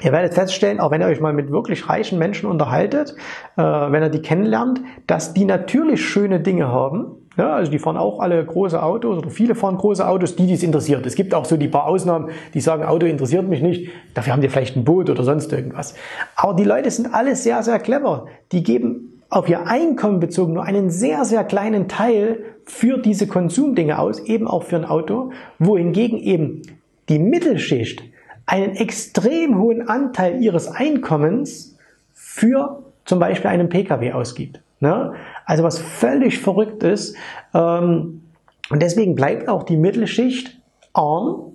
Ihr 0.00 0.10
werdet 0.10 0.34
feststellen, 0.34 0.80
auch 0.80 0.90
wenn 0.90 1.00
ihr 1.00 1.06
euch 1.06 1.20
mal 1.20 1.32
mit 1.32 1.52
wirklich 1.52 1.88
reichen 1.88 2.18
Menschen 2.18 2.48
unterhaltet, 2.48 3.14
äh, 3.56 3.62
wenn 3.62 4.02
ihr 4.02 4.08
die 4.08 4.22
kennenlernt, 4.22 4.80
dass 5.06 5.34
die 5.34 5.44
natürlich 5.44 6.04
schöne 6.04 6.40
Dinge 6.40 6.68
haben, 6.68 7.21
ja, 7.36 7.54
also 7.54 7.70
die 7.70 7.78
fahren 7.78 7.96
auch 7.96 8.20
alle 8.20 8.44
große 8.44 8.82
Autos 8.82 9.18
oder 9.18 9.30
viele 9.30 9.54
fahren 9.54 9.76
große 9.76 10.06
Autos, 10.06 10.36
die 10.36 10.46
dies 10.46 10.62
interessiert. 10.62 11.06
Es 11.06 11.14
gibt 11.14 11.34
auch 11.34 11.44
so 11.44 11.56
die 11.56 11.68
paar 11.68 11.86
Ausnahmen, 11.86 12.30
die 12.52 12.60
sagen, 12.60 12.84
Auto 12.84 13.06
interessiert 13.06 13.48
mich 13.48 13.62
nicht, 13.62 13.90
dafür 14.14 14.34
haben 14.34 14.42
die 14.42 14.48
vielleicht 14.48 14.76
ein 14.76 14.84
Boot 14.84 15.08
oder 15.08 15.24
sonst 15.24 15.52
irgendwas. 15.52 15.94
Aber 16.36 16.54
die 16.54 16.64
Leute 16.64 16.90
sind 16.90 17.14
alle 17.14 17.34
sehr, 17.36 17.62
sehr 17.62 17.78
clever. 17.78 18.26
Die 18.52 18.62
geben 18.62 19.22
auf 19.30 19.48
ihr 19.48 19.66
Einkommen 19.66 20.20
bezogen 20.20 20.52
nur 20.52 20.64
einen 20.64 20.90
sehr, 20.90 21.24
sehr 21.24 21.42
kleinen 21.44 21.88
Teil 21.88 22.44
für 22.66 22.98
diese 22.98 23.26
Konsumdinge 23.26 23.98
aus, 23.98 24.20
eben 24.20 24.46
auch 24.46 24.64
für 24.64 24.76
ein 24.76 24.84
Auto, 24.84 25.32
wohingegen 25.58 26.18
eben 26.18 26.62
die 27.08 27.18
Mittelschicht 27.18 28.02
einen 28.44 28.76
extrem 28.76 29.58
hohen 29.58 29.88
Anteil 29.88 30.42
ihres 30.42 30.68
Einkommens 30.68 31.78
für 32.12 32.82
zum 33.06 33.18
Beispiel 33.18 33.50
einen 33.50 33.70
Pkw 33.70 34.12
ausgibt. 34.12 34.60
Ne? 34.80 35.14
Also 35.44 35.62
was 35.62 35.78
völlig 35.78 36.38
verrückt 36.38 36.82
ist. 36.82 37.16
Ähm, 37.54 38.22
und 38.70 38.82
deswegen 38.82 39.14
bleibt 39.14 39.48
auch 39.48 39.64
die 39.64 39.76
Mittelschicht 39.76 40.58
arm 40.92 41.52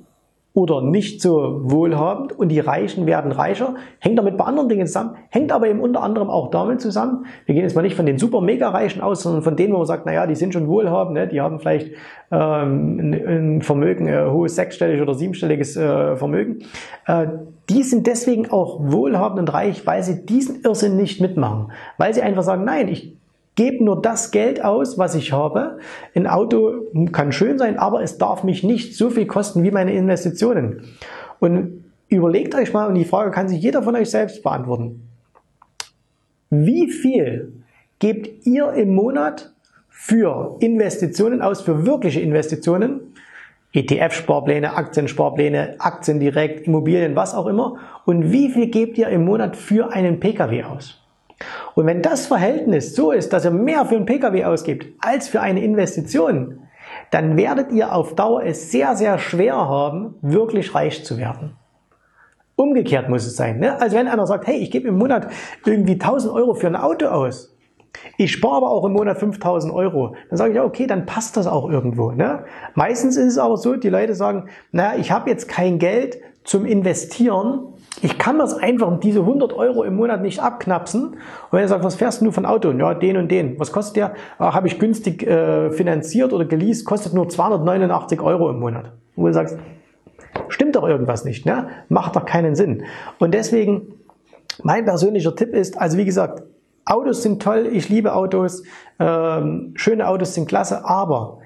oder 0.58 0.82
nicht 0.82 1.22
so 1.22 1.60
wohlhabend 1.66 2.34
und 2.34 2.50
die 2.50 2.60
Reichen 2.60 3.06
werden 3.06 3.32
reicher. 3.32 3.76
Hängt 4.00 4.18
damit 4.18 4.38
bei 4.38 4.46
anderen 4.46 4.68
Dingen 4.68 4.88
zusammen, 4.88 5.16
hängt 5.30 5.52
aber 5.52 5.68
eben 5.68 5.80
unter 5.80 6.02
anderem 6.02 6.32
auch 6.32 6.50
damit 6.50 6.82
zusammen. 6.82 7.28
Wir 7.46 7.54
gehen 7.54 7.62
jetzt 7.62 7.76
mal 7.76 7.84
nicht 7.84 7.96
von 7.96 8.08
den 8.08 8.18
super 8.18 8.42
mega 8.42 8.70
Reichen 8.70 9.02
aus, 9.02 9.22
sondern 9.22 9.44
von 9.44 9.56
denen, 9.56 9.72
wo 9.74 9.78
man 9.78 9.86
sagt, 9.86 10.08
naja, 10.08 10.26
die 10.26 10.34
sind 10.34 10.54
schon 10.54 10.68
wohlhabend, 10.68 11.14
ne? 11.14 11.28
die 11.28 11.42
haben 11.42 11.60
vielleicht 11.60 11.92
ähm, 12.32 12.98
ein, 13.00 13.14
ein 13.14 13.62
Vermögen, 13.62 14.08
äh, 14.08 14.26
hohes 14.32 14.56
sechsstelliges 14.56 15.04
oder 15.04 15.14
siebenstelliges 15.14 15.78
äh, 15.78 16.16
Vermögen. 16.16 16.64
Äh, 17.06 17.28
die 17.70 17.84
sind 17.84 18.08
deswegen 18.08 18.50
auch 18.50 18.80
wohlhabend 18.80 19.38
und 19.38 19.54
reich, 19.54 19.86
weil 19.86 20.02
sie 20.02 20.26
diesen 20.26 20.64
Irrsinn 20.64 20.98
nicht 20.98 21.22
mitmachen. 21.22 21.72
Weil 22.00 22.16
sie 22.16 22.24
einfach 22.24 22.42
sagen, 22.42 22.64
nein, 22.64 22.88
ich 22.88 23.16
gebe 23.58 23.84
nur 23.84 24.02
das 24.02 24.32
Geld 24.32 24.64
aus, 24.64 24.98
was 24.98 25.16
ich 25.16 25.34
habe. 25.34 25.80
Ein 26.16 26.28
Auto 26.28 26.86
kann 27.12 27.34
schön 27.34 27.58
sein, 27.58 27.78
aber 27.78 28.02
es 28.02 28.18
darf 28.18 28.46
mich 28.46 28.64
nicht 28.64 28.96
so 28.96 29.10
viel 29.10 29.26
kosten 29.26 29.64
wie 29.64 29.72
meine 29.72 29.94
Investitionen. 29.94 30.84
Und 31.40 31.84
überlegt 32.08 32.56
euch 32.56 32.72
mal, 32.72 32.88
und 32.88 32.96
die 32.96 33.04
Frage 33.04 33.32
kann 33.32 33.50
sich 33.50 33.62
jeder 33.62 33.84
von 33.84 33.96
euch 33.96 34.10
selbst 34.10 34.44
beantworten. 34.44 35.10
Wie 36.50 36.90
viel 36.90 37.52
gebt 38.00 38.46
ihr 38.46 38.72
im 38.74 38.96
Monat 38.96 39.54
für 39.90 40.56
Investitionen 40.60 41.42
aus, 41.42 41.62
für 41.62 41.86
wirkliche 41.86 42.22
Investitionen? 42.22 43.02
ETF-Sparpläne, 43.74 44.76
Aktiensparpläne, 44.76 45.76
Aktien 45.80 46.20
direkt, 46.20 46.68
Immobilien, 46.68 47.16
was 47.16 47.36
auch 47.36 47.48
immer. 47.48 47.78
Und 48.06 48.32
wie 48.32 48.50
viel 48.50 48.68
gebt 48.68 48.98
ihr 48.98 49.10
im 49.10 49.26
Monat 49.26 49.58
für 49.58 49.92
einen 49.92 50.20
Pkw 50.20 50.64
aus? 50.64 51.07
Und 51.76 51.86
wenn 51.86 52.02
das 52.02 52.28
Verhältnis 52.28 52.96
so 52.96 53.12
ist, 53.12 53.32
dass 53.34 53.46
ihr 53.46 53.52
mehr 53.52 53.86
für 53.86 53.96
einen 53.96 54.06
Pkw 54.06 54.46
ausgibt 54.46 54.88
als 55.00 55.28
für 55.28 55.42
eine 55.42 55.62
Investition, 55.62 56.68
dann 57.12 57.38
werdet 57.38 57.72
ihr 57.72 57.94
auf 57.94 58.16
Dauer 58.16 58.44
es 58.44 58.72
sehr, 58.72 58.96
sehr 58.96 59.20
schwer 59.20 59.56
haben, 59.56 60.16
wirklich 60.22 60.74
reich 60.74 61.06
zu 61.06 61.18
werden. 61.18 61.56
Umgekehrt 62.56 63.08
muss 63.08 63.26
es 63.26 63.36
sein. 63.36 63.60
Ne? 63.60 63.80
Also 63.80 63.96
wenn 63.96 64.08
einer 64.08 64.26
sagt, 64.26 64.48
hey, 64.48 64.58
ich 64.58 64.72
gebe 64.72 64.88
im 64.88 64.98
Monat 64.98 65.28
irgendwie 65.64 65.94
1000 65.94 66.34
Euro 66.34 66.56
für 66.56 66.68
ein 66.68 66.76
Auto 66.76 67.06
aus, 67.06 67.56
ich 68.18 68.32
spare 68.32 68.58
aber 68.58 68.72
auch 68.72 68.86
im 68.86 68.94
Monat 68.94 69.20
5000 69.20 69.74
Euro, 69.74 70.16
dann 70.30 70.38
sage 70.38 70.54
ich, 70.54 70.60
okay, 70.60 70.88
dann 70.88 71.06
passt 71.06 71.38
das 71.38 71.48
auch 71.48 71.70
irgendwo. 71.70 72.12
Ne? 72.12 72.46
Meistens 72.74 73.16
ist 73.16 73.34
es 73.34 73.38
aber 73.38 73.58
so, 73.58 73.76
die 73.76 73.90
Leute 73.90 74.16
sagen, 74.16 74.50
naja, 74.72 75.00
ich 75.00 75.12
habe 75.12 75.30
jetzt 75.30 75.48
kein 75.48 75.80
Geld 75.80 76.20
zum 76.44 76.66
Investieren, 76.66 77.74
ich 78.02 78.18
kann 78.18 78.38
das 78.38 78.54
einfach 78.54 79.00
diese 79.00 79.22
100 79.22 79.54
Euro 79.54 79.84
im 79.84 79.96
Monat 79.96 80.22
nicht 80.22 80.40
abknapsen. 80.40 81.04
Und 81.06 81.18
wenn 81.52 81.62
er 81.62 81.68
sagt, 81.68 81.84
was 81.84 81.96
fährst 81.96 82.22
du 82.22 82.32
von 82.32 82.46
Auto? 82.46 82.72
Ja, 82.72 82.94
den 82.94 83.18
und 83.18 83.32
den. 83.32 83.60
Was 83.60 83.72
kostet 83.72 83.96
der? 83.96 84.14
Ah, 84.38 84.54
Habe 84.54 84.68
ich 84.68 84.80
günstig 84.80 85.26
äh, 85.26 85.72
finanziert 85.72 86.34
oder 86.34 86.46
geleast, 86.46 86.86
kostet 86.86 87.14
nur 87.14 87.28
289 87.28 88.22
Euro 88.22 88.50
im 88.50 88.60
Monat. 88.60 88.92
Und 89.16 89.26
du 89.26 89.34
sagst, 89.34 89.58
stimmt 90.50 90.76
doch 90.76 90.88
irgendwas 90.88 91.26
nicht, 91.26 91.46
ne? 91.46 91.70
Macht 91.90 92.16
doch 92.16 92.26
keinen 92.26 92.56
Sinn. 92.56 92.84
Und 93.20 93.34
deswegen, 93.34 93.94
mein 94.62 94.86
persönlicher 94.86 95.36
Tipp 95.36 95.54
ist, 95.54 95.80
also 95.80 95.98
wie 95.98 96.06
gesagt, 96.06 96.44
Autos 96.86 97.24
sind 97.24 97.42
toll, 97.42 97.68
ich 97.72 97.90
liebe 97.90 98.14
Autos, 98.14 98.64
ähm, 99.00 99.74
schöne 99.76 100.08
Autos 100.08 100.36
sind 100.36 100.48
klasse, 100.48 100.86
aber 100.86 101.40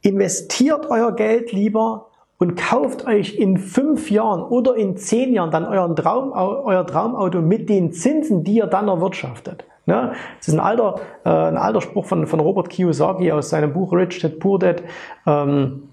investiert 0.00 0.86
euer 0.88 1.14
Geld 1.14 1.52
lieber 1.52 2.06
und 2.38 2.56
kauft 2.56 3.06
euch 3.06 3.36
in 3.36 3.58
fünf 3.58 4.10
Jahren 4.10 4.42
oder 4.42 4.76
in 4.76 4.96
zehn 4.96 5.32
Jahren 5.32 5.50
dann 5.50 5.64
euren 5.64 5.96
Traum, 5.96 6.32
euer 6.32 6.86
Traumauto 6.86 7.40
mit 7.40 7.68
den 7.68 7.92
Zinsen, 7.92 8.44
die 8.44 8.56
ihr 8.56 8.66
dann 8.66 8.88
erwirtschaftet. 8.88 9.64
Ja, 9.86 10.12
das 10.38 10.48
ist 10.48 10.54
ein 10.54 10.60
alter, 10.60 10.96
äh, 11.24 11.30
ein 11.30 11.56
alter 11.56 11.80
Spruch 11.80 12.04
von, 12.04 12.26
von 12.26 12.40
Robert 12.40 12.68
Kiyosaki 12.68 13.32
aus 13.32 13.48
seinem 13.48 13.72
Buch 13.72 13.92
Rich 13.92 14.20
Dad 14.20 14.38
Poor 14.38 14.58
Dad. 14.58 14.82
Ähm, 15.26 15.88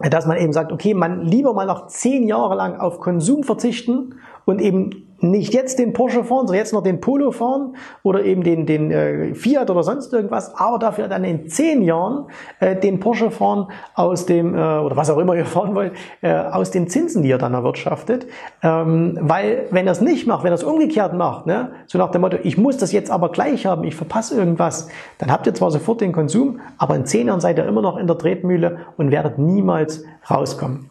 dass 0.00 0.26
man 0.26 0.36
eben 0.36 0.52
sagt, 0.52 0.72
okay, 0.72 0.92
man 0.92 1.22
lieber 1.22 1.54
mal 1.54 1.66
noch 1.66 1.86
zehn 1.86 2.26
Jahre 2.26 2.54
lang 2.54 2.78
auf 2.78 3.00
Konsum 3.00 3.44
verzichten 3.44 4.16
und 4.44 4.60
eben 4.60 5.05
nicht 5.20 5.54
jetzt 5.54 5.78
den 5.78 5.92
Porsche 5.92 6.24
fahren, 6.24 6.46
sondern 6.46 6.56
jetzt 6.56 6.72
noch 6.72 6.82
den 6.82 7.00
Polo 7.00 7.30
fahren 7.30 7.76
oder 8.02 8.24
eben 8.24 8.42
den, 8.42 8.66
den 8.66 8.90
äh, 8.90 9.34
Fiat 9.34 9.70
oder 9.70 9.82
sonst 9.82 10.12
irgendwas, 10.12 10.54
aber 10.54 10.78
dafür 10.78 11.08
dann 11.08 11.24
in 11.24 11.48
zehn 11.48 11.82
Jahren 11.82 12.26
äh, 12.60 12.76
den 12.76 13.00
Porsche 13.00 13.30
fahren 13.30 13.68
aus 13.94 14.26
dem, 14.26 14.54
äh, 14.54 14.58
oder 14.58 14.96
was 14.96 15.10
auch 15.10 15.18
immer 15.18 15.34
ihr 15.34 15.46
fahren 15.46 15.74
wollt, 15.74 15.92
äh, 16.20 16.32
aus 16.32 16.70
den 16.70 16.88
Zinsen, 16.88 17.22
die 17.22 17.30
ihr 17.30 17.38
dann 17.38 17.54
erwirtschaftet. 17.54 18.26
Ähm, 18.62 19.18
weil 19.20 19.66
wenn 19.70 19.86
er 19.86 19.92
es 19.92 20.00
nicht 20.00 20.26
macht, 20.26 20.44
wenn 20.44 20.52
er 20.52 20.56
es 20.56 20.64
umgekehrt 20.64 21.14
macht, 21.14 21.46
ne, 21.46 21.70
so 21.86 21.98
nach 21.98 22.10
dem 22.10 22.20
Motto, 22.20 22.38
ich 22.42 22.58
muss 22.58 22.76
das 22.76 22.92
jetzt 22.92 23.10
aber 23.10 23.30
gleich 23.30 23.66
haben, 23.66 23.84
ich 23.84 23.94
verpasse 23.94 24.36
irgendwas, 24.36 24.88
dann 25.18 25.32
habt 25.32 25.46
ihr 25.46 25.54
zwar 25.54 25.70
sofort 25.70 26.00
den 26.00 26.12
Konsum, 26.12 26.60
aber 26.78 26.94
in 26.96 27.06
zehn 27.06 27.28
Jahren 27.28 27.40
seid 27.40 27.58
ihr 27.58 27.66
immer 27.66 27.82
noch 27.82 27.96
in 27.96 28.06
der 28.06 28.18
Tretmühle 28.18 28.78
und 28.96 29.10
werdet 29.10 29.38
niemals 29.38 30.04
rauskommen. 30.30 30.90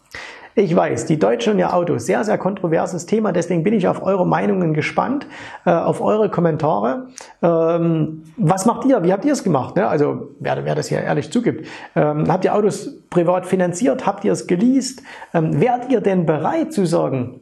Ich 0.57 0.73
weiß, 0.73 1.05
die 1.05 1.19
Deutschen 1.19 1.53
und 1.53 1.59
ihr 1.59 1.73
Auto, 1.73 1.97
sehr, 1.97 2.23
sehr 2.23 2.37
kontroverses 2.37 3.05
Thema, 3.05 3.33
deswegen 3.33 3.63
bin 3.63 3.73
ich 3.73 3.89
auf 3.89 4.01
eure 4.01 4.25
Meinungen 4.25 4.73
gespannt, 4.73 5.27
äh, 5.65 5.71
auf 5.71 5.99
eure 5.99 6.31
Kommentare. 6.31 7.07
Ähm, 7.41 8.23
was 8.37 8.65
macht 8.65 8.85
ihr? 8.85 9.03
Wie 9.03 9.11
habt 9.11 9.25
ihr 9.25 9.33
es 9.33 9.43
gemacht? 9.43 9.75
Ne? 9.75 9.85
Also, 9.85 10.29
wer, 10.39 10.63
wer 10.63 10.73
das 10.73 10.87
hier 10.87 11.01
ehrlich 11.01 11.29
zugibt. 11.29 11.67
Ähm, 11.93 12.31
habt 12.31 12.45
ihr 12.45 12.55
Autos 12.55 13.01
privat 13.09 13.45
finanziert? 13.45 14.05
Habt 14.05 14.23
ihr 14.23 14.31
es 14.31 14.47
geleast? 14.47 15.03
Ähm, 15.33 15.59
wärt 15.59 15.91
ihr 15.91 15.99
denn 15.99 16.25
bereit 16.25 16.71
zu 16.71 16.85
sagen, 16.85 17.41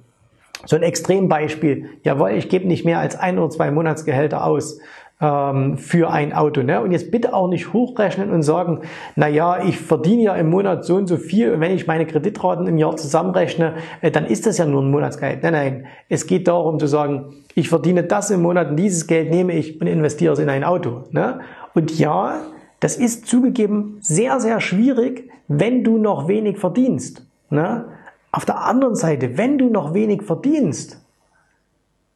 so 0.66 0.76
ein 0.76 0.82
Extrembeispiel, 0.82 1.90
jawohl, 2.04 2.32
ich 2.32 2.50
gebe 2.50 2.68
nicht 2.68 2.84
mehr 2.84 2.98
als 2.98 3.16
ein 3.16 3.38
oder 3.38 3.50
zwei 3.52 3.70
Monatsgehälter 3.70 4.44
aus 4.44 4.80
ähm, 5.22 5.78
für 5.78 6.10
ein 6.10 6.34
Auto. 6.34 6.64
Ne? 6.64 6.82
Und 6.82 6.92
jetzt 6.92 7.12
bitte 7.12 7.34
auch 7.34 7.48
nicht 7.48 7.74
hochrechnen 7.74 8.32
und 8.32 8.44
sagen, 8.44 8.82
na 9.16 9.28
ja, 9.28 9.64
ich 9.64 9.80
verdiene 9.80 10.24
ja 10.24 10.36
im 10.36 10.50
Monat 10.50 10.86
so 10.86 10.96
und 10.96 11.08
so 11.08 11.18
viel 11.18 11.52
und 11.52 11.62
wenn 11.62 11.72
ich 11.72 11.88
meine 11.88 12.06
Kreditraten 12.06 12.68
im 12.68 12.78
Jahr 12.78 12.96
zusammenrechne, 12.98 13.76
äh, 14.02 14.12
dann 14.12 14.26
ist 14.26 14.46
das 14.46 14.58
ja 14.58 14.66
nur 14.66 14.82
ein 14.82 14.92
Monatsgeld. 14.92 15.44
Nein, 15.44 15.54
nein, 15.54 15.86
es 16.10 16.28
geht 16.28 16.48
darum 16.48 16.80
zu 16.80 16.88
sagen, 16.88 17.34
ich 17.56 17.70
verdiene 17.70 18.04
das 18.04 18.32
im 18.32 18.42
Monat 18.42 18.72
und 18.72 18.78
dieses 18.78 19.08
Geld 19.08 19.30
nehme 19.30 19.54
ich 19.54 19.80
und 19.80 19.88
investiere 19.88 20.34
es 20.34 20.40
in 20.40 20.50
ein 20.50 20.64
Auto. 20.64 21.04
Ne? 21.12 21.40
Und 21.74 21.98
ja, 21.98 22.42
das 22.80 22.98
ist 22.98 23.28
zugegeben 23.28 23.98
sehr, 24.02 24.40
sehr 24.40 24.60
schwierig, 24.60 25.30
wenn 25.48 25.84
du 25.84 25.98
noch 25.98 26.28
wenig 26.28 26.58
verdienst. 26.58 27.26
Ne? 27.50 27.86
Auf 28.32 28.46
der 28.46 28.66
anderen 28.66 28.96
Seite, 28.96 29.38
wenn 29.38 29.58
du 29.58 29.70
noch 29.70 29.94
wenig 29.94 30.24
verdienst, 30.24 31.03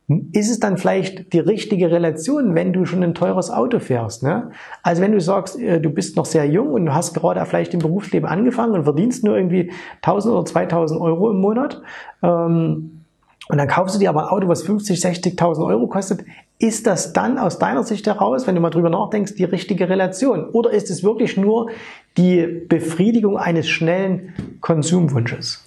ist 0.07 0.49
es 0.49 0.59
dann 0.59 0.77
vielleicht 0.77 1.33
die 1.33 1.39
richtige 1.39 1.91
Relation, 1.91 2.55
wenn 2.55 2.71
du 2.71 2.85
schon 2.85 3.03
ein 3.03 3.13
teures 3.13 3.49
Auto 3.49 3.79
fährst? 3.79 4.23
Ne? 4.23 4.51
Also 4.81 5.01
wenn 5.01 5.11
du 5.11 5.19
sagst, 5.19 5.59
äh, 5.59 5.81
du 5.81 5.89
bist 5.89 6.15
noch 6.15 6.25
sehr 6.25 6.45
jung 6.45 6.71
und 6.71 6.85
du 6.85 6.93
hast 6.93 7.13
gerade 7.13 7.45
vielleicht 7.45 7.73
im 7.73 7.81
Berufsleben 7.81 8.27
angefangen 8.27 8.73
und 8.73 8.85
verdienst 8.85 9.25
nur 9.25 9.35
irgendwie 9.35 9.71
1000 9.97 10.33
oder 10.33 10.45
2000 10.45 11.01
Euro 11.01 11.31
im 11.31 11.41
Monat 11.41 11.81
ähm, 12.23 13.01
und 13.49 13.57
dann 13.57 13.67
kaufst 13.67 13.95
du 13.95 13.99
dir 13.99 14.09
aber 14.09 14.23
ein 14.23 14.29
Auto, 14.29 14.47
was 14.47 14.63
50, 14.63 14.99
60.000 14.99 15.65
Euro 15.65 15.87
kostet, 15.87 16.25
ist 16.59 16.87
das 16.87 17.13
dann 17.13 17.37
aus 17.37 17.59
deiner 17.59 17.83
Sicht 17.83 18.05
heraus, 18.07 18.47
wenn 18.47 18.55
du 18.55 18.61
mal 18.61 18.71
drüber 18.71 18.89
nachdenkst, 18.89 19.35
die 19.35 19.43
richtige 19.43 19.89
Relation? 19.89 20.49
Oder 20.49 20.71
ist 20.71 20.89
es 20.89 21.03
wirklich 21.03 21.37
nur 21.37 21.69
die 22.17 22.45
Befriedigung 22.67 23.37
eines 23.37 23.69
schnellen 23.69 24.33
Konsumwunsches? 24.59 25.66